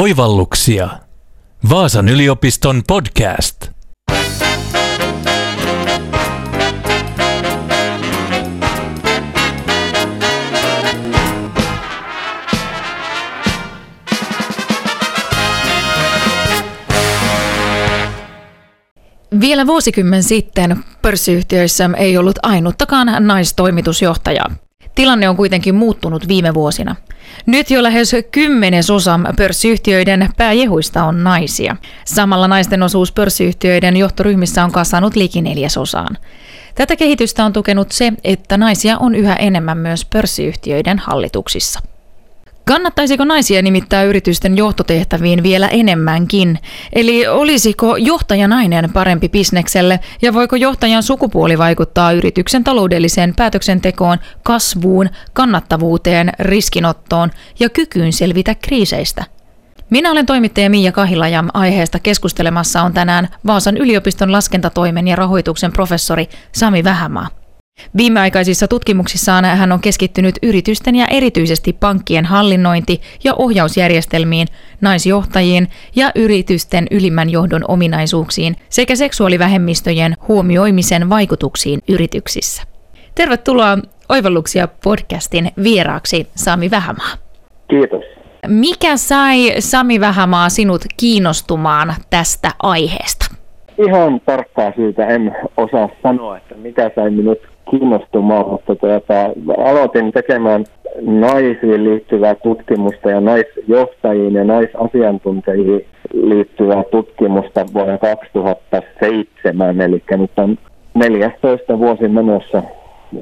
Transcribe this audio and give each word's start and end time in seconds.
Oivalluksia. 0.00 0.88
Vaasan 1.70 2.08
yliopiston 2.08 2.82
podcast. 2.86 3.70
Vielä 19.40 19.66
vuosikymmen 19.66 20.22
sitten 20.22 20.84
pörssiyhtiöissä 21.02 21.90
ei 21.96 22.18
ollut 22.18 22.38
ainuttakaan 22.42 23.26
naistoimitusjohtajaa. 23.26 24.50
Tilanne 24.94 25.28
on 25.28 25.36
kuitenkin 25.36 25.74
muuttunut 25.74 26.28
viime 26.28 26.54
vuosina. 26.54 26.96
Nyt 27.46 27.70
jo 27.70 27.82
lähes 27.82 28.16
kymmenesosa 28.30 29.20
pörssiyhtiöiden 29.36 30.28
pääjehuista 30.36 31.04
on 31.04 31.24
naisia. 31.24 31.76
Samalla 32.04 32.48
naisten 32.48 32.82
osuus 32.82 33.12
pörssiyhtiöiden 33.12 33.96
johtoryhmissä 33.96 34.64
on 34.64 34.72
kasvanut 34.72 35.16
liki 35.16 35.42
neljäsosaan. 35.42 36.18
Tätä 36.74 36.96
kehitystä 36.96 37.44
on 37.44 37.52
tukenut 37.52 37.92
se, 37.92 38.12
että 38.24 38.56
naisia 38.56 38.98
on 38.98 39.14
yhä 39.14 39.34
enemmän 39.34 39.78
myös 39.78 40.04
pörssiyhtiöiden 40.04 40.98
hallituksissa. 40.98 41.80
Kannattaisiko 42.64 43.24
naisia 43.24 43.62
nimittää 43.62 44.02
yritysten 44.02 44.56
johtotehtäviin 44.56 45.42
vielä 45.42 45.68
enemmänkin? 45.68 46.58
Eli 46.92 47.26
olisiko 47.26 47.96
johtajanainen 47.96 48.92
parempi 48.92 49.28
bisnekselle 49.28 50.00
ja 50.22 50.34
voiko 50.34 50.56
johtajan 50.56 51.02
sukupuoli 51.02 51.58
vaikuttaa 51.58 52.12
yrityksen 52.12 52.64
taloudelliseen 52.64 53.34
päätöksentekoon, 53.36 54.18
kasvuun, 54.42 55.08
kannattavuuteen, 55.32 56.32
riskinottoon 56.38 57.30
ja 57.60 57.68
kykyyn 57.68 58.12
selvitä 58.12 58.54
kriiseistä? 58.54 59.24
Minä 59.90 60.10
olen 60.10 60.26
toimittaja 60.26 60.70
Miia 60.70 60.92
Kahila 60.92 61.28
ja 61.28 61.44
aiheesta 61.54 61.98
keskustelemassa 61.98 62.82
on 62.82 62.92
tänään 62.92 63.28
Vaasan 63.46 63.76
yliopiston 63.76 64.32
laskentatoimen 64.32 65.08
ja 65.08 65.16
rahoituksen 65.16 65.72
professori 65.72 66.28
Sami 66.52 66.84
Vähämaa. 66.84 67.39
Viimeaikaisissa 67.96 68.68
tutkimuksissaan 68.68 69.44
hän 69.44 69.72
on 69.72 69.80
keskittynyt 69.80 70.34
yritysten 70.42 70.96
ja 70.96 71.06
erityisesti 71.10 71.72
pankkien 71.72 72.24
hallinnointi- 72.24 73.00
ja 73.24 73.34
ohjausjärjestelmiin, 73.34 74.48
naisjohtajiin 74.80 75.68
ja 75.96 76.12
yritysten 76.14 76.86
ylimmän 76.90 77.30
johdon 77.30 77.64
ominaisuuksiin 77.68 78.56
sekä 78.68 78.96
seksuaalivähemmistöjen 78.96 80.16
huomioimisen 80.28 81.10
vaikutuksiin 81.10 81.80
yrityksissä. 81.88 82.62
Tervetuloa 83.14 83.78
Oivalluksia 84.08 84.68
podcastin 84.84 85.50
vieraaksi 85.62 86.26
Sami 86.34 86.70
Vähämaa. 86.70 87.10
Kiitos. 87.70 88.02
Mikä 88.46 88.96
sai 88.96 89.54
Sami 89.58 90.00
Vähämaa 90.00 90.48
sinut 90.48 90.84
kiinnostumaan 90.96 91.94
tästä 92.10 92.50
aiheesta? 92.62 93.26
Ihan 93.78 94.20
tarkkaa 94.20 94.72
syytä 94.76 95.06
en 95.06 95.36
osaa 95.56 95.88
sanoa, 96.02 96.36
että 96.36 96.54
mikä 96.54 96.90
sai 96.94 97.10
minut 97.10 97.38
kiinnostumaan, 97.70 98.48
mutta 98.48 98.74
tuota, 98.74 99.14
aloitin 99.64 100.12
tekemään 100.12 100.64
naisiin 101.02 101.84
liittyvää 101.84 102.34
tutkimusta 102.34 103.10
ja 103.10 103.20
naisjohtajiin 103.20 104.34
ja 104.34 104.44
naisasiantuntijiin 104.44 105.86
liittyvää 106.12 106.82
tutkimusta 106.90 107.66
vuonna 107.74 107.98
2007, 107.98 109.80
eli 109.80 110.02
nyt 110.10 110.30
on 110.36 110.58
14 110.94 111.78
vuosi 111.78 112.08
menossa 112.08 112.62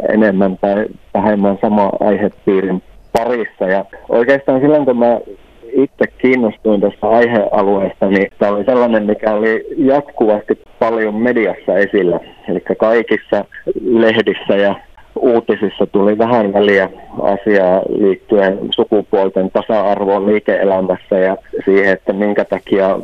enemmän 0.08 0.58
tai 0.60 0.86
vähemmän 1.14 1.58
sama 1.60 1.91
aihepiirin 2.00 2.82
parissa. 3.12 3.64
Ja 3.64 3.84
oikeastaan 4.08 4.60
silloin, 4.60 4.84
kun 4.84 4.98
mä 4.98 5.20
itse 5.72 6.05
kiinnostuin 6.19 6.80
tästä 6.80 7.08
aihealueesta, 7.08 8.06
niin 8.06 8.28
tämä 8.38 8.52
oli 8.52 8.64
sellainen, 8.64 9.06
mikä 9.06 9.34
oli 9.34 9.66
jatkuvasti 9.77 10.60
paljon 10.78 11.14
mediassa 11.14 11.75
esillä. 11.78 12.20
Eli 12.48 12.60
kaikissa 12.78 13.44
lehdissä 13.84 14.56
ja 14.56 14.75
uutisissa 15.16 15.87
tuli 15.87 16.19
vähän 16.19 16.53
väliä 16.53 16.91
asiaa 17.22 17.82
liittyen 17.88 18.59
sukupuolten 18.75 19.50
tasa-arvoon 19.50 20.26
liike-elämässä 20.26 21.19
ja 21.19 21.37
siihen, 21.65 21.92
että 21.92 22.12
minkä 22.12 22.44
takia 22.44 22.98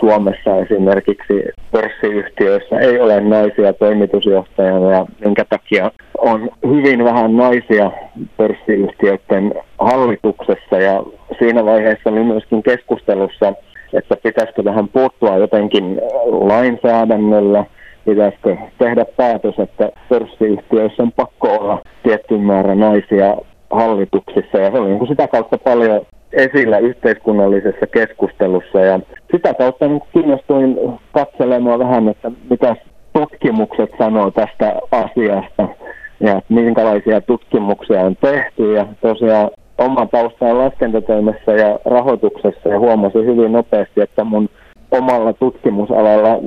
Suomessa 0.00 0.56
esimerkiksi 0.56 1.44
pörssiyhtiöissä 1.72 2.78
ei 2.78 3.00
ole 3.00 3.20
naisia 3.20 3.72
toimitusjohtajana 3.72 4.92
ja 4.92 5.06
minkä 5.24 5.44
takia 5.44 5.90
on 6.18 6.50
hyvin 6.68 7.04
vähän 7.04 7.36
naisia 7.36 7.90
pörssiyhtiöiden 8.36 9.54
hallituksessa. 9.78 10.78
Ja 10.78 11.02
siinä 11.38 11.64
vaiheessa 11.64 12.10
oli 12.10 12.24
myöskin 12.24 12.62
keskustelussa, 12.62 13.52
että 13.92 14.16
pitäisikö 14.22 14.62
tähän 14.62 14.88
puuttua 14.88 15.36
jotenkin 15.36 16.00
lainsäädännöllä, 16.26 17.64
pitäisikö 18.04 18.56
tehdä 18.78 19.04
päätös, 19.16 19.58
että 19.58 19.90
pörssiyhtiöissä 20.08 21.02
on 21.02 21.12
pakko 21.12 21.56
olla 21.56 21.80
tietty 22.02 22.38
määrä 22.38 22.74
naisia 22.74 23.36
hallituksissa. 23.70 24.58
Ja 24.58 24.70
se 24.70 24.78
oli 24.78 24.90
niin 24.90 25.08
sitä 25.08 25.28
kautta 25.28 25.58
paljon 25.58 26.00
esillä 26.32 26.78
yhteiskunnallisessa 26.78 27.86
keskustelussa. 27.86 28.80
Ja 28.80 29.00
sitä 29.32 29.54
kautta 29.54 29.84
kiinnostuin 30.12 30.78
katselemaan 31.12 31.78
vähän, 31.78 32.08
että 32.08 32.30
mitä 32.50 32.76
tutkimukset 33.12 33.90
sanoo 33.98 34.30
tästä 34.30 34.74
asiasta 34.90 35.68
ja 36.20 36.42
minkälaisia 36.48 37.20
tutkimuksia 37.20 38.00
on 38.00 38.16
tehty. 38.16 38.72
Ja 38.72 38.86
tosiaan 39.00 39.50
oma 39.78 40.06
tausta 40.06 40.46
on 40.46 40.58
laskentatoimessa 40.58 41.52
ja 41.52 41.78
rahoituksessa 41.84 42.68
ja 42.68 42.78
huomasin 42.78 43.26
hyvin 43.26 43.52
nopeasti, 43.52 44.00
että 44.00 44.24
mun 44.24 44.48
omalla 44.90 45.32
tutkimusalalla 45.32 46.40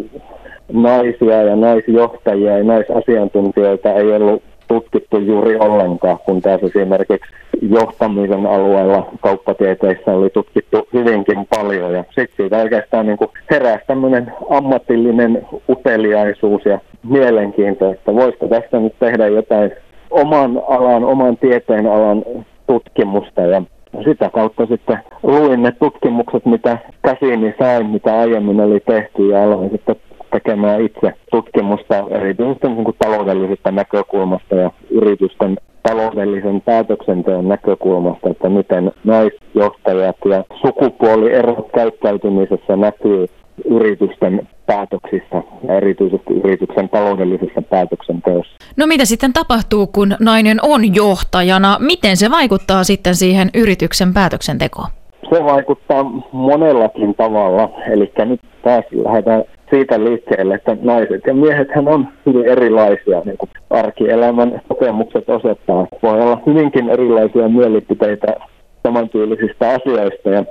naisia 0.73 1.41
ja 1.43 1.55
naisjohtajia 1.55 2.57
ja 2.57 2.63
naisasiantuntijoita 2.63 3.93
ei 3.93 4.11
ollut 4.11 4.43
tutkittu 4.71 5.17
juuri 5.17 5.55
ollenkaan, 5.55 6.19
kun 6.25 6.41
taas 6.41 6.63
esimerkiksi 6.63 7.31
johtamisen 7.61 8.45
alueella 8.45 9.07
kauppatieteissä 9.21 10.11
oli 10.11 10.29
tutkittu 10.29 10.87
hyvinkin 10.93 11.47
paljon. 11.49 11.93
Ja 11.93 12.03
sitten 12.03 12.37
siitä 12.37 12.57
oikeastaan 12.57 13.05
niin 13.05 13.17
heräsi 13.51 13.83
tämmöinen 13.87 14.33
ammatillinen 14.49 15.47
uteliaisuus 15.69 16.65
ja 16.65 16.79
mielenkiinto, 17.03 17.91
että 17.91 18.15
voisiko 18.15 18.47
tästä 18.47 18.79
nyt 18.79 18.93
tehdä 18.99 19.27
jotain 19.27 19.71
oman 20.09 20.61
alan, 20.69 21.03
oman 21.03 21.37
tieteen 21.37 21.87
alan 21.87 22.23
tutkimusta 22.67 23.41
ja 23.41 23.61
sitä 24.03 24.29
kautta 24.33 24.65
sitten 24.65 24.97
luin 25.23 25.61
ne 25.63 25.71
tutkimukset, 25.71 26.45
mitä 26.45 26.77
käsiini 27.03 27.53
sain, 27.59 27.85
mitä 27.85 28.19
aiemmin 28.19 28.61
oli 28.61 28.79
tehty 28.79 29.27
ja 29.27 29.43
aloin 29.43 29.69
sitten 29.71 29.95
tekemään 30.31 30.81
itse 30.81 31.13
tutkimusta 31.31 31.95
erityisesti 32.09 32.67
niin 32.67 32.83
kuin 32.83 32.97
taloudellisesta 32.99 33.71
näkökulmasta 33.71 34.55
ja 34.55 34.71
yritysten 34.89 35.57
taloudellisen 35.83 36.61
päätöksenteon 36.61 37.47
näkökulmasta, 37.47 38.29
että 38.29 38.49
miten 38.49 38.91
naisjohtajat 39.03 40.17
ja 40.25 40.43
sukupuolierot 40.61 41.67
käyttäytymisessä 41.75 42.75
näkyy 42.75 43.25
yritysten 43.65 44.47
päätöksissä 44.65 45.43
ja 45.67 45.77
erityisesti 45.77 46.33
yrityksen 46.43 46.89
taloudellisessa 46.89 47.61
päätöksenteossa. 47.61 48.57
No 48.77 48.87
mitä 48.87 49.05
sitten 49.05 49.33
tapahtuu, 49.33 49.87
kun 49.87 50.15
nainen 50.19 50.57
on 50.61 50.95
johtajana? 50.95 51.77
Miten 51.79 52.17
se 52.17 52.31
vaikuttaa 52.31 52.83
sitten 52.83 53.15
siihen 53.15 53.49
yrityksen 53.53 54.13
päätöksentekoon? 54.13 54.87
Se 55.29 55.43
vaikuttaa 55.43 56.03
monellakin 56.31 57.15
tavalla. 57.15 57.69
Eli 57.91 58.11
nyt 58.25 58.41
taas 58.63 58.85
lähdetään 58.91 59.43
siitä 59.69 60.03
liikkeelle, 60.03 60.55
että 60.55 60.77
naiset 60.81 61.21
ja 61.27 61.33
miehet 61.33 61.67
on 61.85 62.07
hyvin 62.25 62.45
erilaisia, 62.45 63.21
niin 63.25 63.37
kuin 63.37 63.49
arkielämän 63.69 64.61
kokemukset 64.67 65.29
osoittaa. 65.29 65.87
Voi 66.03 66.21
olla 66.21 66.41
hyvinkin 66.45 66.89
erilaisia 66.89 67.49
mielipiteitä 67.49 68.35
samantyylisistä 68.83 69.69
asioista 69.69 70.29
ja 70.29 70.45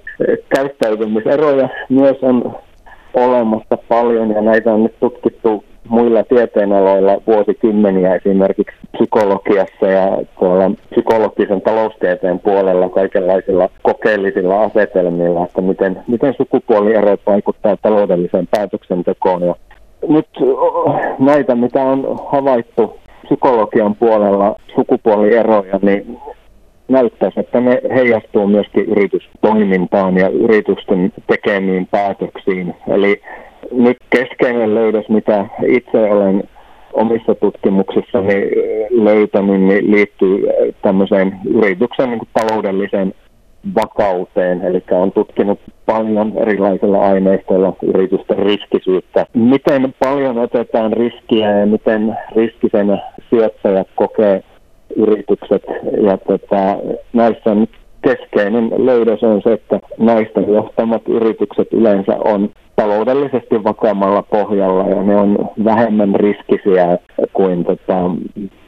käyttäytymiseroja 0.56 1.68
myös 1.88 2.16
on 2.22 2.56
olemassa 3.14 3.78
paljon 3.88 4.30
ja 4.30 4.40
näitä 4.40 4.72
on 4.72 4.82
nyt 4.82 4.94
tutkittu 5.00 5.64
muilla 5.88 6.22
tieteenaloilla 6.24 7.20
vuosikymmeniä 7.26 8.14
esimerkiksi 8.14 8.76
psykologiassa 8.92 9.86
ja 9.86 10.18
tuolla 10.38 10.70
psykologisen 10.90 11.60
taloustieteen 11.60 12.38
puolella 12.38 12.88
kaikenlaisilla 12.88 13.68
kokeellisilla 13.82 14.62
asetelmilla, 14.62 15.44
että 15.44 15.60
miten, 15.60 16.02
miten 16.08 16.34
sukupuolierot 16.36 17.20
vaikuttaa 17.26 17.76
taloudelliseen 17.82 18.48
päätöksentekoon. 18.50 19.42
Ja 19.42 19.54
nyt 20.08 20.28
näitä, 21.18 21.54
mitä 21.54 21.82
on 21.82 22.18
havaittu 22.32 22.96
psykologian 23.24 23.94
puolella 23.94 24.56
sukupuolieroja, 24.74 25.78
niin 25.82 26.18
näyttäisi, 26.90 27.40
että 27.40 27.60
ne 27.60 27.80
heijastuu 27.94 28.46
myöskin 28.46 28.84
yritystoimintaan 28.84 30.16
ja 30.16 30.28
yritysten 30.28 31.12
tekemiin 31.26 31.86
päätöksiin. 31.86 32.74
Eli 32.88 33.22
nyt 33.72 33.96
keskeinen 34.10 34.74
löydös, 34.74 35.08
mitä 35.08 35.46
itse 35.66 35.98
olen 35.98 36.42
omissa 36.92 37.34
tutkimuksissani 37.34 38.50
löytänyt, 38.90 39.60
niin 39.60 39.90
liittyy 39.90 40.48
tämmöiseen 40.82 41.38
yrityksen 41.54 42.10
niin 42.10 42.20
taloudelliseen 42.32 43.14
vakauteen, 43.74 44.62
eli 44.62 44.82
on 44.90 45.12
tutkinut 45.12 45.60
paljon 45.86 46.32
erilaisilla 46.38 47.00
aineistoilla 47.00 47.72
yritysten 47.82 48.38
riskisyyttä. 48.38 49.26
Miten 49.34 49.94
paljon 49.98 50.38
otetaan 50.38 50.92
riskiä 50.92 51.50
ja 51.58 51.66
miten 51.66 52.16
riskisen 52.36 53.02
sijoittajat 53.30 53.88
kokee 53.94 54.42
yritykset. 54.96 55.62
Ja 56.02 56.18
tota, 56.18 56.76
näissä 57.12 57.54
nyt 57.54 57.70
keskeinen 58.02 58.70
löydös 58.86 59.22
on 59.22 59.42
se, 59.42 59.52
että 59.52 59.80
naisten 59.98 60.52
johtamat 60.52 61.02
yritykset 61.08 61.72
yleensä 61.72 62.16
on 62.24 62.50
taloudellisesti 62.76 63.64
vakaammalla 63.64 64.22
pohjalla 64.22 64.88
ja 64.88 65.02
ne 65.02 65.16
on 65.16 65.50
vähemmän 65.64 66.14
riskisiä 66.14 66.98
kuin 67.32 67.64
tota, 67.64 68.10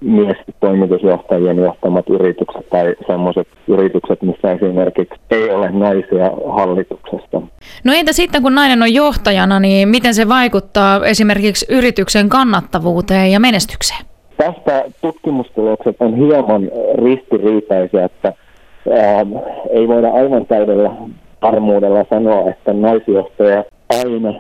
mies-toimitusjohtajien 0.01 1.57
johtamat 1.57 2.11
yritykset 2.11 2.69
tai 2.71 2.95
sellaiset 3.07 3.49
yritykset, 3.69 4.23
missä 4.23 4.53
esimerkiksi 4.53 5.21
ei 5.31 5.51
ole 5.51 5.71
naisia 5.71 6.31
hallituksesta. 6.57 7.43
No 7.85 7.93
entä 7.93 8.13
sitten 8.13 8.43
kun 8.43 8.55
nainen 8.55 8.83
on 8.83 8.95
johtajana, 8.95 9.61
niin 9.61 9.89
miten 9.89 10.15
se 10.15 10.29
vaikuttaa 10.29 11.07
esimerkiksi 11.07 11.67
yrityksen 11.69 12.29
kannattavuuteen 12.29 13.33
ja 13.33 13.41
menestykseen? 13.41 14.12
Tästä 14.43 14.85
tutkimustulokset 15.01 15.97
on 16.01 16.15
hieman 16.17 16.71
ristiriitaisia, 16.95 18.05
että 18.05 18.33
ää, 18.91 19.27
ei 19.71 19.89
voida 19.89 20.09
aivan 20.09 20.47
täydellä 20.47 20.91
varmuudella 21.43 22.05
sanoa, 22.11 22.51
että 22.51 22.73
naisjohtaja 22.73 23.65
aina 23.89 24.35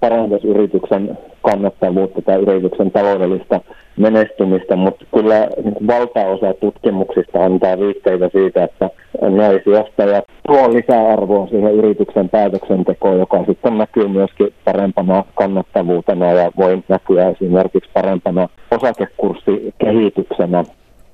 parantaisi 0.00 0.48
yrityksen 0.48 1.18
kannattavuutta 1.42 2.22
tai 2.22 2.36
yrityksen 2.42 2.90
taloudellista 2.90 3.60
menestymistä, 3.96 4.76
mutta 4.76 5.04
kyllä 5.14 5.48
niin 5.64 5.86
valtaosa 5.86 6.54
tutkimuksista 6.54 7.44
antaa 7.44 7.78
viitteitä 7.78 8.28
siitä, 8.32 8.64
että 8.64 8.90
naisjohtajat 9.20 10.24
tuo 10.46 10.72
lisäarvoa 10.72 11.46
siihen 11.46 11.74
yrityksen 11.74 12.28
päätöksentekoon, 12.28 13.18
joka 13.18 13.44
sitten 13.44 13.78
näkyy 13.78 14.08
myöskin 14.08 14.54
parempana 14.64 15.24
kannattavuutena 15.34 16.32
ja 16.32 16.50
voi 16.56 16.82
näkyä 16.88 17.28
esimerkiksi 17.28 17.90
parempana 17.94 18.48
osakekurssikehityksenä. 18.70 20.64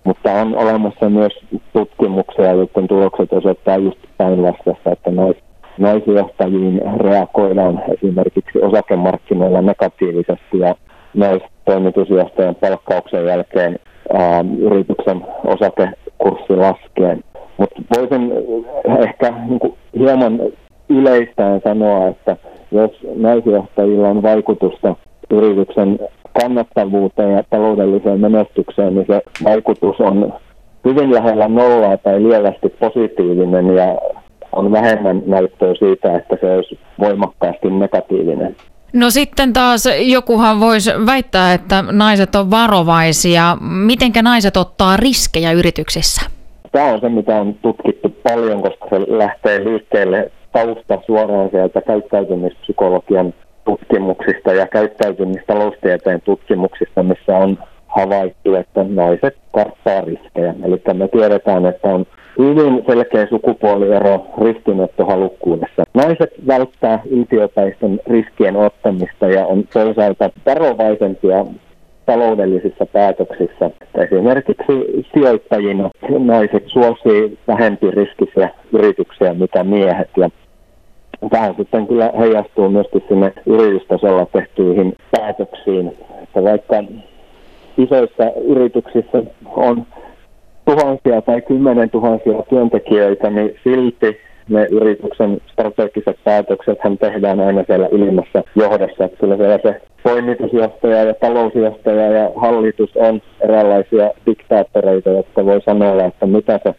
Mutta 0.05 0.33
on 0.33 0.57
olemassa 0.57 1.11
myös 1.11 1.33
tutkimuksia, 1.73 2.53
joiden 2.53 2.89
tulokset 2.89 3.33
osoittaa 3.33 3.77
just 3.77 3.99
päinvastaista, 4.19 4.93
että 4.93 5.11
nais, 5.11 5.37
naisjohtajiin 5.79 6.81
reagoidaan 6.97 7.83
esimerkiksi 7.95 8.59
osakemarkkinoilla 8.63 9.63
negatiivisesti 9.63 10.59
ja 10.59 10.75
naistoimitusjohtajan 11.15 12.55
palkkauksen 12.55 13.27
jälkeen 13.27 13.79
ää, 14.13 14.45
yrityksen 14.59 15.27
osakekurssi 15.45 16.57
laskee. 16.57 17.19
Mutta 17.59 17.83
voisin 17.97 18.33
ehkä 19.03 19.33
niin 19.49 19.59
kuin, 19.59 19.75
hieman 19.99 20.41
yleistään 20.89 21.61
sanoa, 21.65 22.09
että 22.09 22.37
jos 22.73 22.91
naisjohtajilla 23.15 24.09
on 24.09 24.23
vaikutusta 24.23 24.97
yrityksen 25.31 25.99
kannattavuuteen 26.41 27.33
ja 27.33 27.43
taloudelliseen 27.51 28.21
menestykseen, 28.21 28.95
niin 28.95 29.07
se 29.07 29.23
vaikutus 29.45 30.01
on 30.01 30.33
hyvin 30.85 31.15
lähellä 31.15 31.49
nollaa 31.49 31.97
tai 31.97 32.23
lievästi 32.23 32.69
positiivinen 32.69 33.77
ja 33.77 33.99
on 34.53 34.73
vähemmän 34.73 35.23
näyttöä 35.27 35.75
siitä, 35.79 36.17
että 36.17 36.37
se 36.41 36.53
olisi 36.53 36.79
voimakkaasti 37.01 37.71
negatiivinen. 37.71 38.57
No 38.93 39.11
sitten 39.11 39.53
taas 39.53 39.89
jokuhan 40.01 40.61
voisi 40.61 40.91
väittää, 41.07 41.55
että 41.55 41.85
naiset 41.93 42.35
on 42.35 42.51
varovaisia. 42.51 43.57
Mitenkä 43.61 44.23
naiset 44.23 44.57
ottaa 44.57 44.97
riskejä 44.97 45.53
yrityksissä? 45.53 46.31
Tämä 46.73 46.85
on 46.87 47.01
se, 47.01 47.09
mitä 47.09 47.41
on 47.41 47.55
tutkittu 47.55 48.17
paljon, 48.23 48.63
koska 48.63 48.87
se 48.91 49.19
lähtee 49.19 49.65
liikkeelle 49.65 50.33
tausta 50.53 50.99
suoraan 51.07 51.51
sieltä 51.51 51.81
käyttäytymispsykologian 51.81 53.35
tutkimuksista 53.65 54.53
ja 54.53 54.67
käyttäytymistaloustieteen 54.67 56.21
tutkimuksista, 56.21 57.03
missä 57.03 57.37
on 57.37 57.59
havaittu, 57.87 58.55
että 58.55 58.85
naiset 58.89 59.37
karttaa 59.53 60.01
riskejä. 60.01 60.55
Eli 60.65 60.83
me 60.95 61.09
tiedetään, 61.09 61.67
että 61.67 61.89
on 61.89 62.07
hyvin 62.39 62.85
selkeä 62.87 63.27
sukupuoliero 63.27 64.27
riskinottohalukkuudessa. 64.45 65.83
Naiset 65.95 66.31
välttää 66.47 67.03
yltiöpäisten 67.11 68.01
riskien 68.07 68.57
ottamista 68.57 69.27
ja 69.27 69.47
on 69.47 69.65
toisaalta 69.73 70.31
varovaisempia 70.47 71.45
taloudellisissa 72.07 72.87
päätöksissä. 72.87 73.71
Esimerkiksi 73.95 75.07
sijoittajina 75.15 75.91
naiset 76.19 76.65
suosii 76.67 77.39
vähempi 77.49 77.91
riskisiä 77.91 78.51
yrityksiä 78.73 79.35
mitä 79.35 79.65
miehet. 79.65 80.11
Ja 80.17 80.31
tähän 81.31 81.55
sitten 81.57 81.87
kyllä 81.87 82.13
heijastuu 82.19 82.69
myöskin 82.69 83.03
sinne 83.09 83.33
yritystasolla 83.47 84.27
tehtyihin 84.27 84.95
päätöksiin. 85.11 85.97
Että 86.23 86.43
vaikka 86.43 86.85
isoissa 87.79 88.25
yrityksissä 88.49 89.23
on 89.45 89.87
tuhansia 90.65 91.23
tai 91.23 91.41
kymmenen 91.43 91.91
tuhansia 91.91 92.43
työntekijöitä, 92.51 93.31
niin 93.31 93.59
silti 93.65 94.17
ne 94.49 94.67
yrityksen 94.71 95.41
strategiset 95.53 96.17
päätökset 96.25 96.79
hän 96.81 96.99
tehdään 96.99 97.41
aina 97.41 97.65
siellä 97.67 97.89
ylimmässä 97.93 98.43
johdossa. 98.57 99.05
Että 99.05 99.17
kyllä 99.17 99.37
siellä 99.37 99.59
se 99.63 99.81
toimitusjohtaja 100.03 101.05
ja 101.05 101.15
talousjohtaja 101.15 102.13
ja 102.13 102.31
hallitus 102.37 102.97
on 102.97 103.23
eräänlaisia 103.41 104.11
diktaattoreita, 104.27 105.11
jotka 105.11 105.45
voi 105.45 105.61
sanoa, 105.61 106.05
että 106.05 106.27
mitä 106.27 106.61
se 106.63 106.75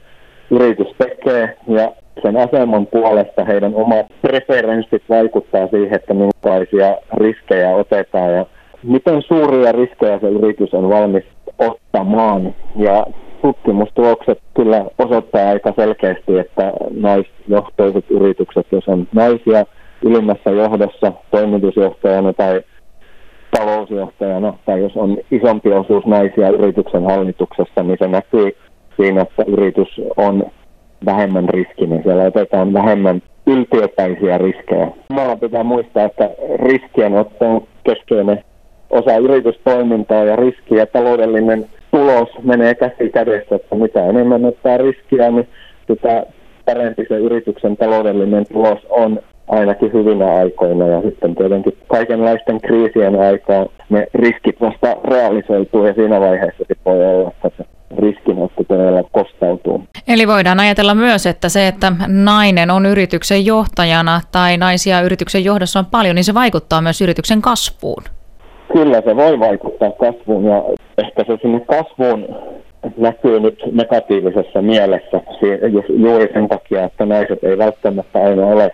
yritys 0.52 0.88
tekee 0.98 1.58
ja 1.68 1.92
sen 2.22 2.38
aseman 2.38 2.88
puolesta 2.88 3.46
heidän 3.46 3.76
omat 3.76 4.06
preferenssit 4.22 5.04
vaikuttaa 5.10 5.68
siihen, 5.68 5.96
että 5.96 6.14
minkälaisia 6.14 6.98
riskejä 7.14 7.76
otetaan 7.76 8.34
ja 8.34 8.46
miten 8.84 9.22
suuria 9.22 9.72
riskejä 9.72 10.20
se 10.20 10.28
yritys 10.28 10.74
on 10.74 10.90
valmis 10.90 11.24
ottamaan. 11.60 12.56
Ja 12.76 13.06
tutkimustulokset 13.44 14.40
kyllä 14.56 14.86
osoittaa 14.98 15.50
aika 15.50 15.74
selkeästi, 15.76 16.40
että 16.40 16.74
naisjohtoiset 16.96 18.06
yritykset, 18.10 18.68
jos 18.72 18.88
on 18.88 19.08
naisia 19.14 19.66
ylimmässä 20.02 20.50
johdossa 20.50 21.14
toimitusjohtajana 21.32 22.34
tai 22.34 22.62
talousjohtajana, 23.52 24.54
tai 24.66 24.82
jos 24.82 24.92
on 24.96 25.18
isompi 25.32 25.72
osuus 25.72 26.06
naisia 26.06 26.50
yrityksen 26.50 27.04
hallituksessa, 27.04 27.84
niin 27.84 27.98
se 28.00 28.08
näkyy 28.08 28.52
siinä, 28.98 29.22
että 29.22 29.44
yritys 29.48 30.02
on 30.18 30.44
vähemmän 31.06 31.50
riskinen. 31.50 32.04
Siellä 32.04 32.24
otetaan 32.24 32.74
vähemmän 32.74 33.22
yltiöpäisiä 33.48 34.38
riskejä. 34.38 34.88
Samalla 35.08 35.36
pitää 35.36 35.64
muistaa, 35.64 36.04
että 36.06 36.30
riskienotto 36.56 37.46
on 37.46 37.68
keskeinen 37.84 38.44
osa 38.90 39.18
yritystoimintaa 39.18 40.24
ja 40.24 40.36
riski 40.36 40.76
ja 40.76 40.86
taloudellinen 40.86 41.66
tulos 41.94 42.30
menee 42.44 42.76
käsi 42.76 43.10
kädessä, 43.14 43.56
että 43.56 43.76
mitä 43.76 44.06
enemmän 44.06 44.46
ottaa 44.46 44.78
riskiä, 44.78 45.32
niin 45.32 45.48
sitä 45.88 46.26
parempi 46.66 47.06
se 47.10 47.18
yrityksen 47.18 47.78
taloudellinen 47.78 48.46
tulos 48.54 48.80
on 48.90 49.20
ainakin 49.48 49.94
hyvinä 49.94 50.36
aikoina 50.36 50.88
ja 50.88 51.02
sitten 51.02 51.36
tietenkin 51.36 51.78
kaikenlaisten 51.88 52.62
kriisien 52.62 53.20
aikaa 53.20 53.66
ne 53.90 54.08
riskit 54.14 54.62
vasta 54.62 54.96
realisoituu 55.04 55.86
ja 55.86 55.94
siinä 55.94 56.20
vaiheessa 56.20 56.58
sitten 56.58 56.78
voi 56.86 57.06
olla, 57.06 57.32
että 57.44 57.50
se 57.58 57.70
riskinotto 57.98 58.64
todella 58.64 59.04
kostautuu. 59.12 59.84
Eli 60.08 60.28
voidaan 60.28 60.60
ajatella 60.60 60.96
myös, 60.96 61.26
että 61.26 61.50
se, 61.50 61.68
että 61.68 61.92
nainen 62.08 62.72
on 62.72 62.86
yrityksen 62.86 63.46
johtajana 63.46 64.22
tai 64.32 64.58
naisia 64.58 65.02
yrityksen 65.02 65.44
johdossa 65.44 65.80
on 65.80 65.86
paljon, 65.86 66.16
niin 66.16 66.24
se 66.24 66.34
vaikuttaa 66.34 66.82
myös 66.82 67.02
yrityksen 67.02 67.42
kasvuun. 67.42 68.04
Kyllä 68.74 69.02
se 69.02 69.16
voi 69.16 69.40
vaikuttaa 69.40 69.92
kasvuun 69.92 70.46
ja 70.46 70.64
ehkä 70.98 71.24
se 71.28 71.38
sinne 71.42 71.60
kasvuun 71.60 72.36
näkyy 72.98 73.40
nyt 73.40 73.64
negatiivisessa 73.72 74.62
mielessä 74.62 75.22
juuri 75.90 76.34
sen 76.34 76.48
takia, 76.48 76.84
että 76.84 77.06
naiset 77.06 77.44
ei 77.44 77.58
välttämättä 77.58 78.20
aina 78.20 78.46
ole 78.48 78.72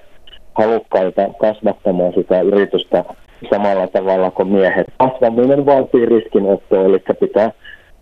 halukkaita 0.54 1.30
kasvattamaan 1.40 2.14
sitä 2.14 2.42
yritystä 2.42 3.04
samalla 3.50 3.88
tavalla 3.88 4.32
kuin 4.32 4.48
miehet. 4.48 4.88
Kasvaminen 4.98 5.66
vaatii 5.66 6.06
riskinottoa, 6.06 6.86
eli 6.86 7.00
pitää 7.20 7.52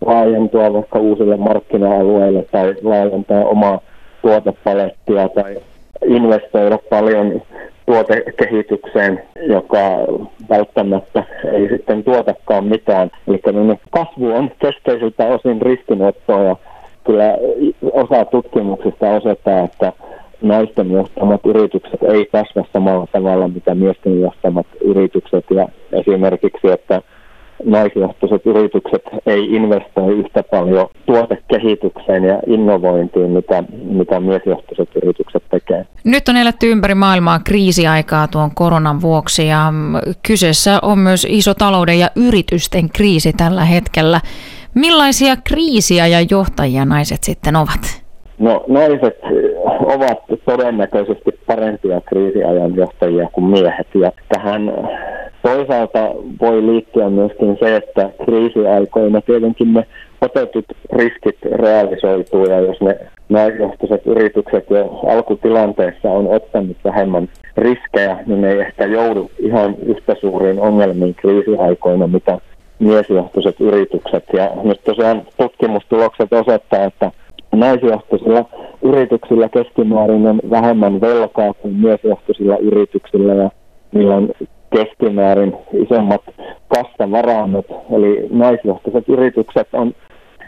laajentua 0.06 0.72
vaikka 0.72 0.98
uusille 0.98 1.36
markkina-alueille 1.36 2.44
tai 2.50 2.74
laajentaa 2.82 3.44
omaa 3.44 3.80
tuotepalettia 4.22 5.28
tai 5.28 5.56
investoida 6.06 6.78
paljon 6.90 7.42
tuotekehitykseen, 7.88 9.22
joka 9.46 9.78
välttämättä 10.48 11.24
ei 11.52 11.68
sitten 11.68 12.04
tuotakaan 12.04 12.64
mitään. 12.64 13.10
Eli 13.28 13.40
kasvu 13.90 14.32
on 14.32 14.50
keskeisiltä 14.58 15.26
osin 15.26 15.62
riskinottoa 15.62 16.42
ja 16.42 16.56
kyllä 17.04 17.36
osa 17.92 18.24
tutkimuksista 18.24 19.10
osoittaa, 19.10 19.64
että 19.64 19.92
naisten 20.42 20.90
johtamat 20.90 21.40
yritykset 21.46 22.02
ei 22.02 22.26
kasva 22.32 22.64
samalla 22.72 23.06
tavalla 23.12 23.48
mitä 23.48 23.74
miesten 23.74 24.20
johtamat 24.20 24.66
yritykset 24.80 25.44
ja 25.50 25.68
esimerkiksi, 25.92 26.68
että 26.68 27.02
naisjohtoiset 27.64 28.46
yritykset 28.46 29.02
ei 29.26 29.54
investoi 29.54 30.18
yhtä 30.18 30.42
paljon 30.42 30.88
tuotekehitykseen 31.06 32.24
ja 32.24 32.38
innovointiin, 32.46 33.30
mitä, 33.30 33.64
mitä 33.84 34.20
miesjohtoiset 34.20 34.88
yritykset 35.02 35.42
tekee. 35.50 35.86
Nyt 36.04 36.28
on 36.28 36.36
eletty 36.36 36.70
ympäri 36.70 36.94
maailmaa 36.94 37.38
kriisiaikaa 37.38 38.28
tuon 38.28 38.50
koronan 38.54 39.00
vuoksi 39.00 39.46
ja 39.46 39.72
kyseessä 40.26 40.78
on 40.82 40.98
myös 40.98 41.26
iso 41.30 41.54
talouden 41.54 41.98
ja 41.98 42.10
yritysten 42.16 42.88
kriisi 42.88 43.32
tällä 43.32 43.64
hetkellä. 43.64 44.20
Millaisia 44.74 45.36
kriisiä 45.44 46.06
ja 46.06 46.20
johtajia 46.30 46.84
naiset 46.84 47.24
sitten 47.24 47.56
ovat? 47.56 48.07
No 48.38 48.64
naiset 48.68 49.18
ovat 49.80 50.18
todennäköisesti 50.44 51.30
parempia 51.46 52.00
kriisiajan 52.00 52.76
johtajia 52.76 53.28
kuin 53.32 53.44
miehet 53.44 53.86
ja 53.94 54.12
tähän 54.28 54.72
toisaalta 55.42 55.98
voi 56.40 56.66
liittyä 56.66 57.10
myöskin 57.10 57.56
se, 57.60 57.76
että 57.76 58.10
kriisiaikoina 58.24 59.20
tietenkin 59.20 59.74
ne 59.74 59.86
otetut 60.20 60.64
riskit 60.92 61.38
realisoituu 61.52 62.46
ja 62.46 62.60
jos 62.60 62.80
ne 62.80 62.98
naisjohtoiset 63.28 64.06
yritykset 64.06 64.70
jo 64.70 65.00
alkutilanteessa 65.08 66.10
on 66.10 66.26
ottanut 66.28 66.76
vähemmän 66.84 67.28
riskejä, 67.56 68.18
niin 68.26 68.40
ne 68.40 68.52
ei 68.52 68.60
ehkä 68.60 68.86
joudu 68.86 69.30
ihan 69.38 69.74
yhtä 69.86 70.14
suuriin 70.20 70.60
ongelmiin 70.60 71.14
kriisiaikoina, 71.14 72.06
mitä 72.06 72.38
miesjohtoiset 72.78 73.60
yritykset. 73.60 74.24
Ja 74.32 74.50
nyt 74.64 74.80
tosiaan 74.84 75.22
tutkimustulokset 75.36 76.32
osoittaa, 76.32 76.84
että 76.84 77.10
naisjohtoisilla 77.52 78.44
yrityksillä 78.82 79.48
keskimäärin 79.48 80.26
on 80.26 80.40
vähemmän 80.50 81.00
velkaa 81.00 81.54
kuin 81.54 81.74
miesjohtoisilla 81.74 82.56
yrityksillä 82.56 83.34
ja 83.34 83.50
niillä 83.92 84.16
on 84.16 84.30
keskimäärin 84.76 85.56
isommat 85.72 86.22
kassavarannot. 86.68 87.66
Eli 87.92 88.26
naisjohtoiset 88.30 89.08
yritykset 89.08 89.68
on 89.72 89.94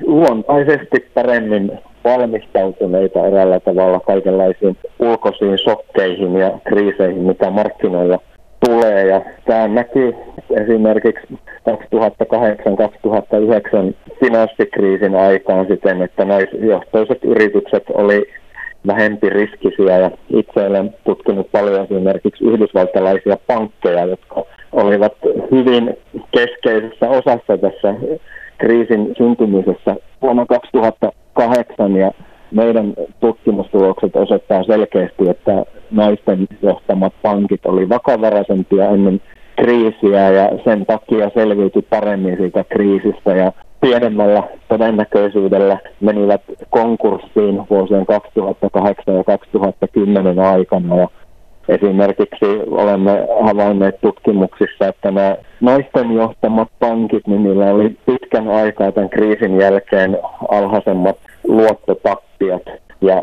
luontaisesti 0.07 1.11
paremmin 1.15 1.73
valmistautuneita 2.05 3.27
eräällä 3.27 3.61
tavalla 3.61 4.01
kaikenlaisiin 4.01 4.77
ulkoisiin 4.99 5.59
sokkeihin 5.59 6.37
ja 6.37 6.59
kriiseihin, 6.65 7.23
mitä 7.23 7.51
markkinoilla 7.51 8.19
tulee. 8.67 9.07
Ja 9.07 9.21
tämä 9.45 9.69
näkyy 9.69 10.15
esimerkiksi 10.51 11.27
2008-2009 11.35 11.37
finanssikriisin 14.25 15.17
aikaan 15.17 15.67
siten, 15.67 16.03
että 16.03 16.25
naisjohtoiset 16.25 17.25
yritykset 17.25 17.85
oli 17.95 18.29
vähempi 18.87 19.31
riskisiä. 19.31 19.99
Ja 19.99 20.11
itse 20.29 20.67
olen 20.67 20.95
tutkinut 21.05 21.53
paljon 21.53 21.85
esimerkiksi 21.85 22.45
yhdysvaltalaisia 22.45 23.37
pankkeja, 23.47 24.05
jotka 24.05 24.45
olivat 24.73 25.13
hyvin 25.51 25.97
keskeisessä 26.31 27.09
osassa 27.09 27.59
tässä 27.61 27.95
kriisin 28.59 29.15
syntymisessä 29.17 29.97
vuonna 30.23 30.47
2008 30.47 31.97
ja 31.97 32.11
meidän 32.51 32.95
tutkimustulokset 33.21 34.17
osoittaa 34.17 34.65
selkeästi, 34.65 35.29
että 35.29 35.65
naisten 35.91 36.49
johtamat 36.63 37.13
pankit 37.23 37.67
oli 37.67 37.89
vakavaraisempia 37.89 38.89
ennen 38.91 39.21
kriisiä 39.61 40.31
ja 40.31 40.51
sen 40.65 40.87
takia 40.87 41.31
selviytyi 41.35 41.83
paremmin 41.83 42.37
siitä 42.37 42.65
kriisistä 42.65 43.37
ja 43.37 43.53
pienemmällä 43.81 44.43
todennäköisyydellä 44.69 45.79
menivät 46.01 46.41
konkurssiin 46.71 47.63
vuosien 47.71 48.07
2008 48.07 49.15
ja 49.15 49.25
2010 49.25 50.39
aikana. 50.39 50.97
Ja 50.97 51.09
esimerkiksi 51.69 52.47
olemme 52.71 53.27
havainneet 53.41 54.01
tutkimuksissa, 54.01 54.89
että 54.89 55.11
nämä 55.11 55.37
naisten 55.61 56.13
johtamat 56.13 56.69
pankit, 56.79 57.27
niin 57.27 57.43
niillä 57.43 57.75
oli 57.75 57.97
pitkän 58.07 58.49
aikaa 58.49 58.93
tämän 58.93 59.11
kriisin 59.11 59.61
jälkeen 59.61 60.19
alhaisemmat 60.49 61.17
luottotappiot. 61.49 62.63
Ja 63.01 63.23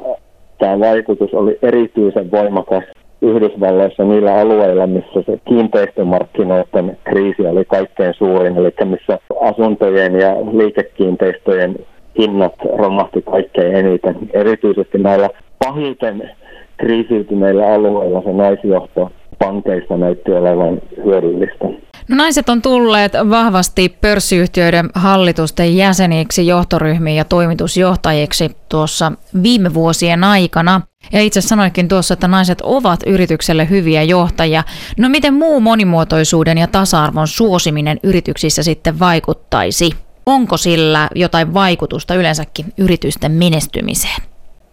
tämä 0.59 0.79
vaikutus 0.79 1.33
oli 1.33 1.59
erityisen 1.61 2.31
voimakas 2.31 2.83
Yhdysvalloissa 3.21 4.03
niillä 4.03 4.33
alueilla, 4.35 4.87
missä 4.87 5.21
se 5.25 5.39
kiinteistömarkkinoiden 5.47 6.97
kriisi 7.03 7.47
oli 7.47 7.65
kaikkein 7.65 8.13
suurin, 8.13 8.57
eli 8.57 8.71
missä 8.85 9.19
asuntojen 9.41 10.19
ja 10.19 10.35
liikekiinteistöjen 10.51 11.75
hinnat 12.19 12.53
romahti 12.77 13.21
kaikkein 13.21 13.75
eniten. 13.75 14.15
Erityisesti 14.33 14.97
näillä 14.97 15.29
pahiten 15.65 16.29
kriisiytyneillä 16.77 17.73
alueilla 17.73 18.21
se 18.21 18.33
naisjohto 18.33 19.11
pankeista 19.39 19.97
näytti 19.97 20.31
olevan 20.31 20.81
hyödyllistä. 21.05 21.65
No 22.07 22.15
naiset 22.15 22.49
on 22.49 22.61
tulleet 22.61 23.13
vahvasti 23.29 23.89
pörssiyhtiöiden 24.01 24.89
hallitusten 24.95 25.77
jäseniksi, 25.77 26.47
johtoryhmiin 26.47 27.17
ja 27.17 27.25
toimitusjohtajiksi 27.25 28.57
tuossa 28.69 29.11
viime 29.43 29.73
vuosien 29.73 30.23
aikana. 30.23 30.81
Ja 31.13 31.21
itse 31.21 31.41
sanoikin 31.41 31.87
tuossa, 31.87 32.13
että 32.13 32.27
naiset 32.27 32.61
ovat 32.61 32.99
yritykselle 33.05 33.69
hyviä 33.69 34.03
johtajia. 34.03 34.63
No 34.97 35.09
miten 35.09 35.33
muu 35.33 35.59
monimuotoisuuden 35.59 36.57
ja 36.57 36.67
tasa-arvon 36.67 37.27
suosiminen 37.27 37.99
yrityksissä 38.03 38.63
sitten 38.63 38.99
vaikuttaisi? 38.99 39.89
Onko 40.25 40.57
sillä 40.57 41.09
jotain 41.15 41.53
vaikutusta 41.53 42.15
yleensäkin 42.15 42.65
yritysten 42.77 43.31
menestymiseen? 43.31 44.21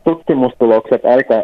Tutkimustulokset 0.05 1.05
aika 1.05 1.35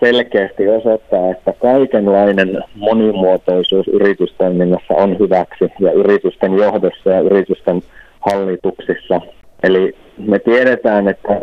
selkeästi 0.00 0.68
osoittaa, 0.68 1.30
että 1.30 1.52
kaikenlainen 1.52 2.62
monimuotoisuus 2.74 3.88
yritystoiminnassa 3.88 4.94
on 4.94 5.18
hyväksi 5.18 5.64
ja 5.80 5.92
yritysten 5.92 6.54
johdossa 6.54 7.10
ja 7.10 7.20
yritysten 7.20 7.82
hallituksissa. 8.20 9.20
Eli 9.62 9.94
me 10.18 10.38
tiedetään, 10.38 11.08
että 11.08 11.40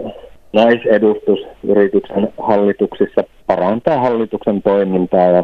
naisedustus 0.54 1.40
yrityksen 1.68 2.30
hallituksissa 2.38 3.24
parantaa 3.48 4.00
hallituksen 4.00 4.62
toimintaa 4.62 5.28
ja 5.28 5.44